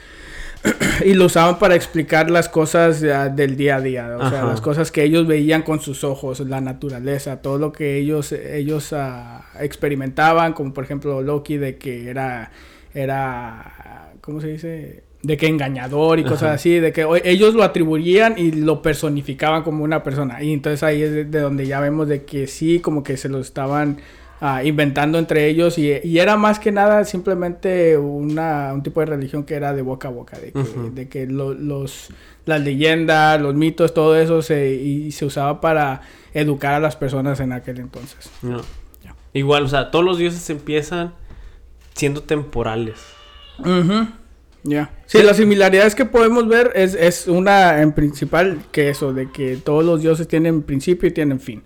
y 1.05 1.15
lo 1.15 1.27
usaban 1.27 1.59
para 1.59 1.75
explicar 1.75 2.31
las 2.31 2.49
cosas 2.49 3.01
del 3.01 3.57
día 3.57 3.77
a 3.77 3.81
día, 3.81 4.17
o 4.19 4.31
sea, 4.31 4.45
las 4.45 4.61
cosas 4.61 4.93
que 4.93 5.03
ellos 5.03 5.27
veían 5.27 5.63
con 5.63 5.81
sus 5.81 6.05
ojos, 6.05 6.41
la 6.41 6.61
naturaleza, 6.61 7.43
todo 7.43 7.59
lo 7.59 7.73
que 7.73 7.99
ellos, 7.99 8.33
ellos 8.33 8.93
uh, 8.93 9.43
experimentaban, 9.61 10.53
como 10.53 10.73
por 10.73 10.85
ejemplo 10.85 11.21
Loki 11.21 11.57
de 11.57 11.79
que 11.79 12.09
era, 12.09 12.53
era, 12.95 14.13
¿cómo 14.21 14.41
se 14.41 14.49
dice? 14.49 15.03
De 15.23 15.37
que 15.37 15.47
engañador 15.47 16.19
y 16.19 16.25
cosas 16.25 16.55
así, 16.55 16.81
de 16.81 16.93
que 16.93 17.07
ellos 17.25 17.55
lo 17.55 17.63
atribuían 17.63 18.35
y 18.37 18.51
lo 18.51 18.83
personificaban 18.83 19.63
como 19.63 19.85
una 19.85 20.03
persona. 20.03 20.43
Y 20.43 20.53
entonces 20.53 20.83
ahí 20.83 21.03
es 21.03 21.13
de, 21.13 21.41
donde 21.41 21.67
ya 21.67 21.81
vemos 21.81 22.09
de 22.09 22.25
que 22.25 22.49
sí, 22.49 22.81
como 22.81 23.05
que 23.05 23.17
se 23.17 23.29
lo 23.29 23.39
estaban 23.39 23.99
ah, 24.41 24.65
inventando 24.65 25.19
entre 25.19 25.47
ellos 25.47 25.79
y, 25.79 25.93
era 26.19 26.37
más 26.37 26.59
que 26.59 26.73
nada 26.73 27.05
simplemente 27.05 27.97
una, 27.97 28.73
un 28.75 28.83
tipo 28.83 28.99
de 28.99 29.07
religión 29.07 29.45
que 29.45 29.55
era 29.55 29.73
de 29.73 29.83
boca 29.83 30.09
a 30.09 30.11
boca, 30.11 30.37
de 30.39 30.53
que, 30.53 30.91
de 30.93 31.09
que 31.09 31.27
los, 31.27 32.09
las 32.45 32.61
leyendas, 32.61 33.41
los 33.41 33.55
mitos, 33.55 33.95
todo 33.95 34.17
eso 34.17 34.43
se, 34.43 34.75
y 34.75 35.13
se 35.13 35.25
usaba 35.25 35.61
para 35.61 36.01
educar 36.35 36.75
a 36.75 36.81
las 36.81 36.97
personas 36.97 37.39
en 37.39 37.53
aquel 37.53 37.79
entonces. 37.79 38.29
Igual, 39.35 39.65
o 39.65 39.69
sea, 39.69 39.91
todos 39.91 40.05
los 40.05 40.19
dioses 40.19 40.51
empiezan 40.51 41.15
siendo 41.95 42.23
temporales. 42.23 43.01
Ya. 44.65 44.91
Sí, 45.07 45.23
las 45.23 45.37
similaridades 45.37 45.95
que 45.95 46.07
podemos 46.07 46.49
ver 46.49 46.73
es, 46.75 46.95
es, 46.95 47.27
una 47.27 47.83
en 47.83 47.93
principal 47.93 48.63
que 48.71 48.89
eso, 48.89 49.13
de 49.13 49.31
que 49.31 49.57
todos 49.57 49.85
los 49.85 50.01
dioses 50.01 50.27
tienen 50.27 50.63
principio 50.63 51.09
y 51.09 51.13
tienen 51.13 51.39
fin. 51.39 51.63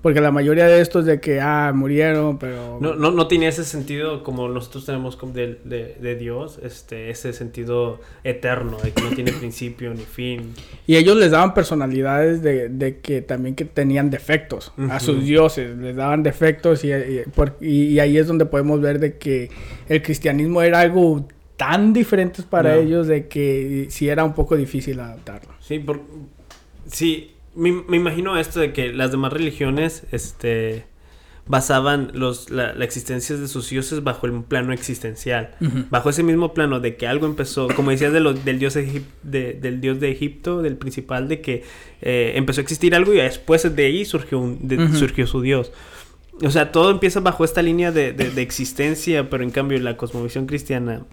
Porque 0.00 0.20
la 0.20 0.30
mayoría 0.30 0.66
de 0.66 0.80
estos 0.80 1.04
de 1.04 1.20
que, 1.20 1.40
ah, 1.40 1.72
murieron, 1.74 2.38
pero... 2.38 2.78
No, 2.80 2.94
no, 2.94 3.10
no 3.10 3.26
tiene 3.26 3.48
ese 3.48 3.64
sentido 3.64 4.22
como 4.22 4.48
nosotros 4.48 4.86
tenemos 4.86 5.18
de, 5.32 5.58
de, 5.64 5.96
de, 6.00 6.16
Dios, 6.16 6.60
este, 6.62 7.10
ese 7.10 7.32
sentido 7.32 8.00
eterno, 8.22 8.78
de 8.78 8.92
que 8.92 9.02
no 9.02 9.10
tiene 9.10 9.32
principio 9.40 9.92
ni 9.92 10.02
fin. 10.02 10.52
Y 10.86 10.94
ellos 10.96 11.16
les 11.16 11.32
daban 11.32 11.52
personalidades 11.52 12.42
de, 12.42 12.68
de 12.68 13.00
que 13.00 13.22
también 13.22 13.56
que 13.56 13.64
tenían 13.64 14.10
defectos 14.10 14.72
a 14.88 15.00
sus 15.00 15.24
dioses, 15.24 15.76
les 15.76 15.96
daban 15.96 16.22
defectos 16.22 16.84
y, 16.84 16.92
y 17.60 17.98
ahí 17.98 18.18
es 18.18 18.28
donde 18.28 18.44
podemos 18.46 18.80
ver 18.80 19.00
de 19.00 19.16
que 19.16 19.50
el 19.88 20.02
cristianismo 20.02 20.62
era 20.62 20.80
algo 20.80 21.26
tan 21.56 21.92
diferentes 21.92 22.44
para 22.44 22.76
ellos 22.76 23.06
de 23.06 23.28
que 23.28 23.86
sí 23.90 24.08
era 24.08 24.24
un 24.24 24.34
poco 24.34 24.56
difícil 24.56 24.98
adaptarlo. 25.00 25.52
Sí, 25.60 25.78
por, 25.78 26.00
sí 26.86 27.30
me, 27.54 27.70
me, 27.72 27.96
imagino 27.96 28.36
esto 28.38 28.60
de 28.60 28.72
que 28.72 28.92
las 28.92 29.10
demás 29.12 29.32
religiones, 29.32 30.02
este, 30.10 30.84
basaban 31.46 32.10
los, 32.14 32.50
la, 32.50 32.72
la 32.74 32.84
existencia 32.84 33.36
de 33.36 33.48
sus 33.48 33.68
dioses 33.70 34.02
bajo 34.02 34.26
el 34.26 34.42
plano 34.42 34.72
existencial. 34.72 35.54
Bajo 35.90 36.08
ese 36.10 36.22
mismo 36.22 36.54
plano 36.54 36.80
de 36.80 36.96
que 36.96 37.06
algo 37.06 37.26
empezó, 37.26 37.68
como 37.68 37.90
decías 37.90 38.12
de 38.12 38.20
los- 38.20 38.44
del, 38.44 38.58
dios 38.58 38.76
egip- 38.76 39.02
de, 39.22 39.52
del 39.52 39.80
dios 39.80 40.00
de 40.00 40.10
Egipto, 40.10 40.62
del 40.62 40.76
principal, 40.76 41.28
de 41.28 41.40
que 41.42 41.62
eh, 42.00 42.32
empezó 42.36 42.60
a 42.60 42.62
existir 42.62 42.94
algo 42.94 43.12
y 43.12 43.18
después 43.18 43.76
de 43.76 43.84
ahí 43.86 44.04
surgió, 44.04 44.38
un, 44.38 44.66
de- 44.66 44.88
surgió 44.94 45.26
su 45.26 45.42
dios. 45.42 45.70
O 46.42 46.50
sea, 46.50 46.72
todo 46.72 46.90
empieza 46.90 47.20
bajo 47.20 47.44
esta 47.44 47.62
línea 47.62 47.92
de, 47.92 48.12
de- 48.12 48.30
de 48.30 48.42
existencia, 48.42 49.28
pero 49.30 49.44
en 49.44 49.50
cambio 49.50 49.78
la 49.80 49.96
cosmovisión 49.98 50.46
cristiana 50.46 51.04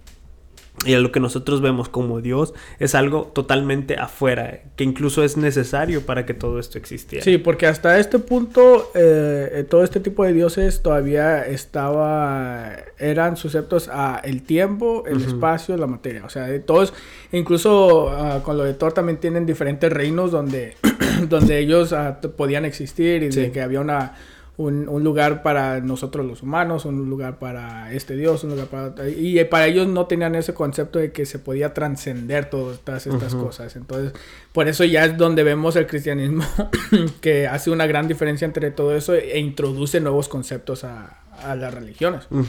y 0.86 0.96
a 0.96 1.00
lo 1.00 1.12
que 1.12 1.20
nosotros 1.20 1.62
vemos 1.62 1.90
como 1.90 2.22
Dios 2.22 2.54
es 2.80 2.96
algo 2.96 3.32
totalmente 3.34 3.98
afuera, 3.98 4.62
que 4.76 4.84
incluso 4.84 5.24
es 5.24 5.38
necesario 5.38 6.06
para 6.06 6.26
que 6.26 6.34
todo 6.34 6.60
esto 6.60 6.78
existiera. 6.80 7.24
Sí, 7.24 7.38
porque 7.38 7.68
hasta 7.68 8.00
este 8.00 8.18
punto 8.18 8.90
eh, 8.96 9.50
eh, 9.54 9.64
todo 9.64 9.84
este 9.84 10.00
tipo 10.00 10.24
de 10.26 10.34
dioses 10.34 10.82
todavía 10.82 11.46
estaba 11.46 12.76
eran 12.98 13.38
sujetos 13.38 13.90
a 13.90 14.22
el 14.24 14.42
tiempo, 14.42 15.04
el 15.06 15.22
espacio, 15.22 15.78
la 15.78 15.88
materia. 15.88 16.26
O 16.26 16.30
sea, 16.30 16.46
de 16.48 16.60
todos, 16.60 16.94
incluso 17.32 18.10
ah, 18.10 18.42
con 18.44 18.58
lo 18.58 18.64
de 18.64 18.74
Thor 18.74 18.94
también 18.94 19.20
tienen 19.20 19.46
diferentes 19.46 19.92
reinos 19.92 20.32
donde, 20.32 20.76
donde 21.30 21.60
ellos 21.60 21.94
ah, 21.94 22.20
podían 22.36 22.66
existir 22.66 23.24
y 23.24 23.32
Sí. 23.32 23.42
de 23.42 23.52
que 23.52 23.62
había 23.62 23.82
una 23.82 24.16
un, 24.58 24.88
un 24.90 25.04
lugar 25.04 25.42
para 25.44 25.80
nosotros 25.80 26.26
los 26.26 26.44
humanos, 26.44 26.86
un 26.86 27.10
lugar 27.10 27.40
para 27.40 27.92
este 27.94 28.16
dios, 28.16 28.44
un 28.44 28.52
lugar 28.52 28.68
para... 28.68 29.10
Y 29.10 29.44
para 29.46 29.66
ellos 29.68 29.88
no 29.88 30.06
tenían 30.06 30.36
ese 30.36 30.54
concepto 30.54 31.00
de 31.00 31.12
que 31.12 31.26
se 31.26 31.40
podía 31.40 31.74
trascender 31.74 32.50
todas 32.50 33.08
estas 33.08 33.34
Ujú. 33.34 33.46
cosas. 33.46 33.76
Entonces, 33.76 34.14
por 34.52 34.68
eso 34.68 34.84
ya 34.84 35.06
es 35.06 35.18
donde 35.18 35.44
vemos 35.44 35.76
el 35.78 35.88
cristianismo 35.88 36.44
que 37.22 37.48
hace 37.48 37.72
una 37.72 37.88
gran 37.88 38.08
diferencia 38.08 38.46
entre 38.46 38.70
todo 38.72 38.96
eso 38.96 39.16
e 39.16 39.40
introduce 39.40 40.00
nuevos 40.00 40.28
conceptos 40.28 40.84
a, 40.84 41.18
a 41.42 41.56
las 41.56 41.74
religiones. 41.74 42.28
Me- 42.30 42.42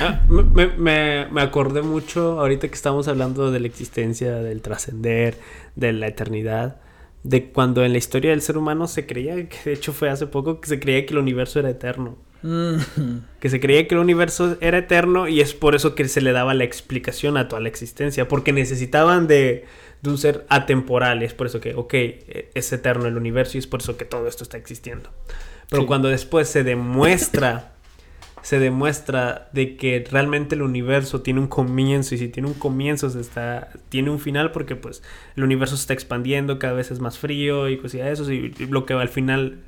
ah, 0.00 0.22
me, 0.28 0.66
me- 0.76 1.26
me 1.30 1.42
acordé 1.42 1.82
mucho 1.82 2.40
ahorita 2.40 2.66
que 2.68 2.74
estamos 2.74 3.08
hablando 3.08 3.50
de 3.50 3.60
la 3.60 3.66
existencia, 3.66 4.36
del 4.36 4.62
trascender, 4.62 5.36
de 5.76 5.92
la 5.92 6.06
eternidad, 6.08 6.76
de 7.22 7.50
cuando 7.50 7.84
en 7.84 7.92
la 7.92 7.98
historia 7.98 8.30
del 8.30 8.42
ser 8.42 8.56
humano 8.58 8.86
se 8.88 9.06
creía, 9.06 9.34
que 9.48 9.58
de 9.64 9.72
hecho 9.72 9.92
fue 9.92 10.08
hace 10.08 10.26
poco, 10.26 10.60
que 10.60 10.68
se 10.68 10.80
creía 10.80 11.04
que 11.06 11.12
el 11.14 11.18
universo 11.18 11.58
era 11.58 11.70
eterno. 11.70 12.16
Mm. 12.42 12.76
Que 13.40 13.48
se 13.50 13.58
creía 13.58 13.88
que 13.88 13.94
el 13.96 14.00
universo 14.00 14.56
era 14.60 14.78
eterno 14.78 15.26
y 15.26 15.40
es 15.40 15.54
por 15.54 15.74
eso 15.74 15.94
que 15.96 16.06
se 16.06 16.20
le 16.20 16.30
daba 16.32 16.54
la 16.54 16.62
explicación 16.64 17.36
a 17.36 17.48
toda 17.48 17.60
la 17.60 17.68
existencia, 17.68 18.28
porque 18.28 18.52
necesitaban 18.52 19.26
de, 19.26 19.64
de 20.02 20.10
un 20.10 20.18
ser 20.18 20.46
atemporal, 20.48 21.22
es 21.24 21.34
por 21.34 21.48
eso 21.48 21.60
que, 21.60 21.74
ok, 21.74 21.94
eh, 21.94 22.50
es 22.54 22.72
eterno 22.72 23.06
el 23.06 23.16
universo 23.16 23.56
y 23.56 23.60
es 23.60 23.66
por 23.66 23.80
eso 23.80 23.96
que 23.96 24.04
todo 24.04 24.28
esto 24.28 24.44
está 24.44 24.56
existiendo. 24.56 25.10
Pero 25.68 25.82
Sí. 25.82 25.86
cuando 25.88 26.08
después 26.08 26.48
se 26.48 26.62
demuestra, 26.62 27.72
se 28.48 28.58
demuestra 28.58 29.50
de 29.52 29.76
que 29.76 30.02
realmente 30.10 30.54
el 30.54 30.62
universo 30.62 31.20
tiene 31.20 31.38
un 31.38 31.48
comienzo 31.48 32.14
y 32.14 32.18
si 32.18 32.28
tiene 32.28 32.48
un 32.48 32.54
comienzo 32.54 33.10
se 33.10 33.20
está, 33.20 33.68
tiene 33.90 34.08
un 34.08 34.18
final 34.18 34.52
porque 34.52 34.74
pues 34.74 35.02
el 35.36 35.44
universo 35.44 35.76
se 35.76 35.82
está 35.82 35.92
expandiendo, 35.92 36.58
cada 36.58 36.72
vez 36.72 36.90
es 36.90 36.98
más 36.98 37.18
frío 37.18 37.68
y 37.68 37.76
cosas 37.76 38.00
de 38.00 38.10
eso, 38.10 38.32
y 38.32 38.48
lo 38.70 38.86
que 38.86 38.94
al 38.94 39.10
final 39.10 39.58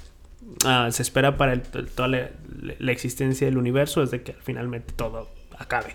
ah, 0.64 0.88
se 0.92 1.02
espera 1.02 1.36
para 1.36 1.52
el- 1.52 1.60
toda 1.94 2.08
la, 2.08 2.30
la 2.78 2.90
existencia 2.92 3.46
del 3.46 3.58
universo 3.58 4.02
es 4.02 4.10
de 4.12 4.22
que 4.22 4.32
finalmente 4.42 4.94
todo 4.96 5.28
acabe. 5.58 5.94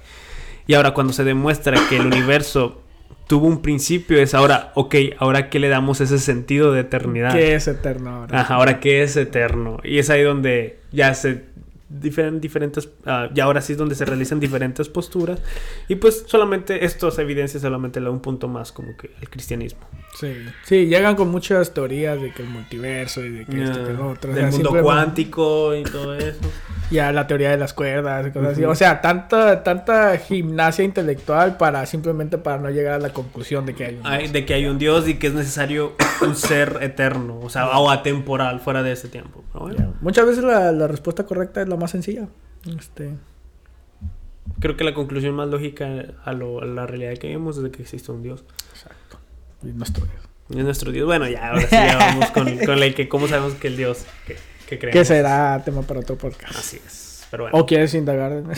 Y 0.67 0.75
ahora 0.75 0.91
cuando 0.93 1.11
se 1.11 1.23
demuestra 1.23 1.79
que 1.89 1.97
el 1.97 2.05
universo 2.05 2.83
tuvo 3.25 3.47
un 3.47 3.63
principio 3.63 4.19
es 4.21 4.35
ahora, 4.35 4.71
ok, 4.75 4.93
ahora 5.17 5.49
que 5.49 5.57
le 5.57 5.69
damos 5.69 6.01
ese 6.01 6.19
sentido 6.19 6.71
de 6.71 6.81
eternidad. 6.81 7.33
Que 7.33 7.55
es 7.55 7.67
eterno 7.67 8.11
ahora. 8.11 8.41
Ajá, 8.41 8.53
ahora 8.53 8.79
que 8.79 9.01
es 9.01 9.17
eterno. 9.17 9.79
Y 9.83 9.97
es 9.97 10.11
ahí 10.11 10.21
donde 10.21 10.77
ya 10.91 11.15
se 11.15 11.54
diferen- 11.89 12.39
diferentes 12.39 12.89
ah, 13.05 13.29
y 13.33 13.39
ahora 13.39 13.61
sí 13.61 13.73
es 13.73 13.77
donde 13.77 13.93
se 13.95 14.05
realizan 14.05 14.39
diferentes 14.39 14.89
posturas 14.89 15.39
y 15.87 15.95
pues 15.95 16.23
solamente 16.27 16.83
estas 16.85 17.19
evidencias 17.19 17.61
solamente 17.61 17.99
le 17.99 18.05
da 18.05 18.11
un 18.11 18.21
punto 18.21 18.47
más 18.47 18.71
como 18.71 18.97
que 18.97 19.11
al 19.21 19.29
cristianismo 19.29 19.81
Sí. 20.19 20.33
sí, 20.63 20.85
llegan 20.87 21.15
con 21.15 21.29
muchas 21.29 21.73
teorías 21.73 22.19
de 22.21 22.31
que 22.31 22.41
el 22.41 22.49
multiverso 22.49 23.23
y 23.23 23.29
de 23.29 23.45
que 23.45 23.63
esto, 23.63 23.83
que 23.85 23.93
lo 23.93 24.09
otro. 24.11 24.31
o 24.31 24.33
del 24.33 24.43
sea, 24.45 24.51
mundo 24.51 24.69
simplemente- 24.69 24.81
cuántico 24.83 25.75
y 25.75 25.83
todo 25.83 26.15
eso 26.15 26.39
Ya 26.91 27.11
la 27.11 27.25
teoría 27.25 27.49
de 27.49 27.57
las 27.57 27.73
cuerdas 27.73 28.27
y 28.27 28.31
cosas 28.31 28.51
así. 28.53 28.61
Ujú. 28.61 28.71
O 28.71 28.75
sea, 28.75 29.01
tanta, 29.01 29.63
tanta 29.63 30.15
gimnasia 30.19 30.85
intelectual 30.85 31.57
para 31.57 31.83
simplemente 31.87 32.37
para 32.37 32.59
no 32.61 32.69
llegar 32.69 32.93
a 32.93 32.99
la 32.99 33.09
conclusión 33.09 33.65
de 33.65 33.73
que 33.73 33.85
hay 33.85 33.95
un 33.95 34.05
Hay- 34.05 34.19
Dios. 34.19 34.33
de 34.33 34.45
que 34.45 34.53
hay 34.53 34.65
un 34.67 34.77
Dios 34.77 35.07
y 35.07 35.15
que 35.15 35.27
es 35.27 35.33
necesario 35.33 35.93
un 36.21 36.35
ser 36.35 36.77
eterno, 36.81 37.39
o 37.41 37.49
sea, 37.49 37.77
o 37.79 37.89
atemporal, 37.89 38.59
fuera 38.59 38.83
de 38.83 38.91
ese 38.91 39.07
tiempo. 39.09 39.43
Pero 39.51 39.65
bueno, 39.65 39.77
Ya. 39.79 39.89
Muchas 40.01 40.25
veces 40.27 40.43
la, 40.43 40.71
la 40.71 40.87
respuesta 40.87 41.25
correcta 41.25 41.61
es 41.63 41.67
la 41.67 41.75
más 41.75 41.84
sencilla. 41.87 42.27
Este, 42.77 43.11
creo 44.59 44.75
que 44.77 44.83
la 44.83 44.93
conclusión 44.93 45.35
más 45.35 45.47
lógica 45.49 45.87
a, 46.23 46.33
lo- 46.33 46.61
a 46.61 46.65
la 46.65 46.85
realidad 46.87 47.13
que 47.17 47.27
vemos 47.27 47.57
es 47.57 47.63
de 47.63 47.71
que 47.71 47.81
existe 47.81 48.11
un 48.11 48.23
Dios. 48.23 48.43
exacto. 48.73 49.19
Y 49.63 49.67
nuestro 49.67 50.05
Dios. 50.05 50.21
Y 50.49 50.59
es 50.59 50.63
nuestro 50.65 50.91
Dios. 50.91 51.05
Bueno, 51.05 51.27
ya, 51.27 51.49
ahora 51.49 51.61
sí 51.61 51.67
ya 51.71 51.97
vamos 51.97 52.31
con, 52.31 52.57
con 52.65 52.79
la 52.79 52.91
que 52.93 53.09
cómo 53.09 53.27
sabemos 53.27 53.55
que 53.55 53.67
el 53.67 53.77
Dios 53.77 54.05
que, 54.27 54.35
que 54.69 54.77
creemos. 54.79 54.93
Que 54.99 55.05
será 55.05 55.61
tema 55.65 55.81
para 55.81 56.01
otro 56.01 56.17
podcast. 56.17 56.55
Así 56.55 56.79
es. 56.85 57.25
Pero 57.31 57.45
bueno. 57.45 57.57
¿O 57.57 57.65
quieres 57.65 57.93
indagar? 57.95 58.31
No, 58.43 58.53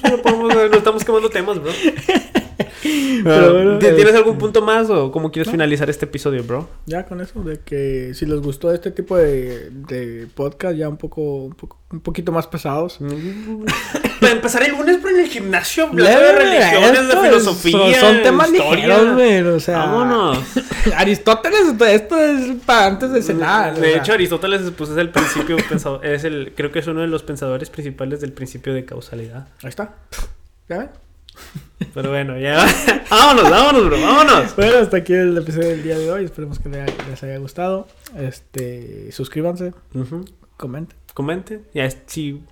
solo 0.00 0.22
podemos, 0.22 0.54
no 0.54 0.76
estamos 0.76 1.04
quemando 1.04 1.28
temas, 1.28 1.60
bro. 1.60 1.72
Pero 3.24 3.54
bueno, 3.54 3.78
¿Tienes 3.78 3.98
este- 3.98 4.16
algún 4.16 4.38
punto 4.38 4.62
más 4.62 4.90
o 4.90 5.10
cómo 5.12 5.30
quieres 5.30 5.46
No. 5.48 5.52
finalizar 5.52 5.88
este 5.90 6.04
episodio, 6.06 6.42
bro? 6.44 6.68
ya 6.86 7.04
con 7.06 7.20
eso, 7.20 7.42
de 7.42 7.60
que 7.60 8.12
si 8.14 8.26
les 8.26 8.40
gustó 8.40 8.72
este 8.72 8.90
tipo 8.90 9.16
de, 9.16 9.70
de 9.70 10.26
podcast 10.34 10.76
ya 10.76 10.88
un 10.88 10.96
poco, 10.96 11.44
un 11.44 11.52
poco, 11.54 11.78
un 11.90 12.00
poquito 12.00 12.32
más 12.32 12.46
pesados. 12.46 12.98
Para 14.20 14.32
empezar 14.32 14.62
el 14.64 14.72
lunes, 14.72 14.98
en 15.04 15.20
el 15.20 15.28
gimnasio, 15.28 15.86
hablando 15.86 16.20
de 16.20 16.32
religiones, 16.32 17.06
de 17.08 17.14
es- 17.14 17.20
filosofía, 17.20 18.00
Son, 18.00 18.14
son 18.14 18.22
temas 18.22 18.50
ligeros, 18.50 19.14
güey, 19.14 19.40
o 19.42 19.60
sea. 19.60 19.78
Vámonos. 19.78 20.38
Aristóteles, 20.96 21.60
esto 21.88 22.18
es 22.18 22.56
para 22.66 22.86
antes 22.86 23.12
de 23.12 23.22
cenar. 23.22 23.74
o 23.74 23.80
De 23.80 23.92
sea. 23.92 23.98
hecho, 23.98 24.12
Aristóteles 24.12 24.62
pues, 24.76 24.90
es 24.90 24.96
el 24.96 25.10
principio, 25.10 25.56
pensado- 25.68 26.02
es 26.02 26.24
el, 26.24 26.52
creo 26.56 26.72
que 26.72 26.80
es 26.80 26.86
uno 26.88 27.00
de 27.00 27.06
los 27.06 27.22
pensadores 27.22 27.70
principales 27.70 28.20
del 28.20 28.32
principio 28.32 28.74
de 28.74 28.84
causalidad. 28.84 29.48
Ahí 29.62 29.68
está. 29.68 29.94
¿Ya 30.68 30.78
ven? 30.78 30.90
Pero 31.94 32.10
bueno, 32.10 32.38
ya. 32.38 32.66
vámonos, 33.10 33.50
vámonos, 33.50 33.86
bro, 33.86 34.00
vámonos. 34.00 34.56
Bueno, 34.56 34.78
hasta 34.78 34.96
aquí 34.98 35.12
el 35.14 35.36
episodio 35.38 35.68
del 35.68 35.82
día 35.82 35.98
de 35.98 36.10
hoy. 36.10 36.24
Esperemos 36.24 36.58
que 36.58 36.68
les 36.68 37.22
haya 37.22 37.38
gustado. 37.38 37.86
Este, 38.16 39.10
suscríbanse, 39.12 39.72
Ujú. 39.94 40.24
comenten. 40.56 40.96
Comenten. 41.14 41.62
Ya, 41.74 41.84
es- 41.84 41.98
si, 42.06 42.42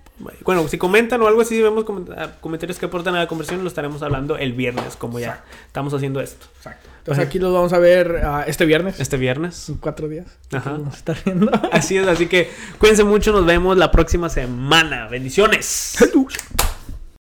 bueno, 0.45 0.67
si 0.67 0.77
comentan 0.77 1.21
o 1.21 1.27
algo 1.27 1.41
así, 1.41 1.55
si 1.55 1.61
vemos 1.61 1.85
ah, 2.17 2.31
comentarios 2.41 2.79
que 2.79 2.85
aportan 2.87 3.15
a 3.15 3.19
la 3.19 3.27
conversión, 3.27 3.61
lo 3.61 3.67
estaremos 3.67 4.01
hablando 4.01 4.37
el 4.37 4.53
viernes, 4.53 4.95
como 4.95 5.19
ya 5.19 5.43
estamos 5.67 5.93
haciendo 5.93 6.19
esto. 6.21 6.45
Exacto. 6.57 6.89
Entonces 6.99 7.25
aquí 7.25 7.39
los 7.39 7.53
vamos 7.53 7.71
a 7.71 7.79
ver 7.79 8.21
ah, 8.25 8.43
este 8.47 8.65
viernes. 8.65 8.99
Este 8.99 9.15
viernes. 9.15 9.69
En 9.69 9.75
cuatro 9.75 10.09
días. 10.09 10.25
Ajá. 10.51 10.77
Viendo. 11.23 11.49
Así 11.71 11.97
es, 11.97 12.05
así 12.07 12.27
que 12.27 12.49
cuídense 12.79 13.03
mucho, 13.05 13.31
nos 13.31 13.45
vemos 13.45 13.77
la 13.77 13.91
próxima 13.91 14.27
semana. 14.29 15.07
Bendiciones. 15.07 15.65
Salud. 15.65 16.27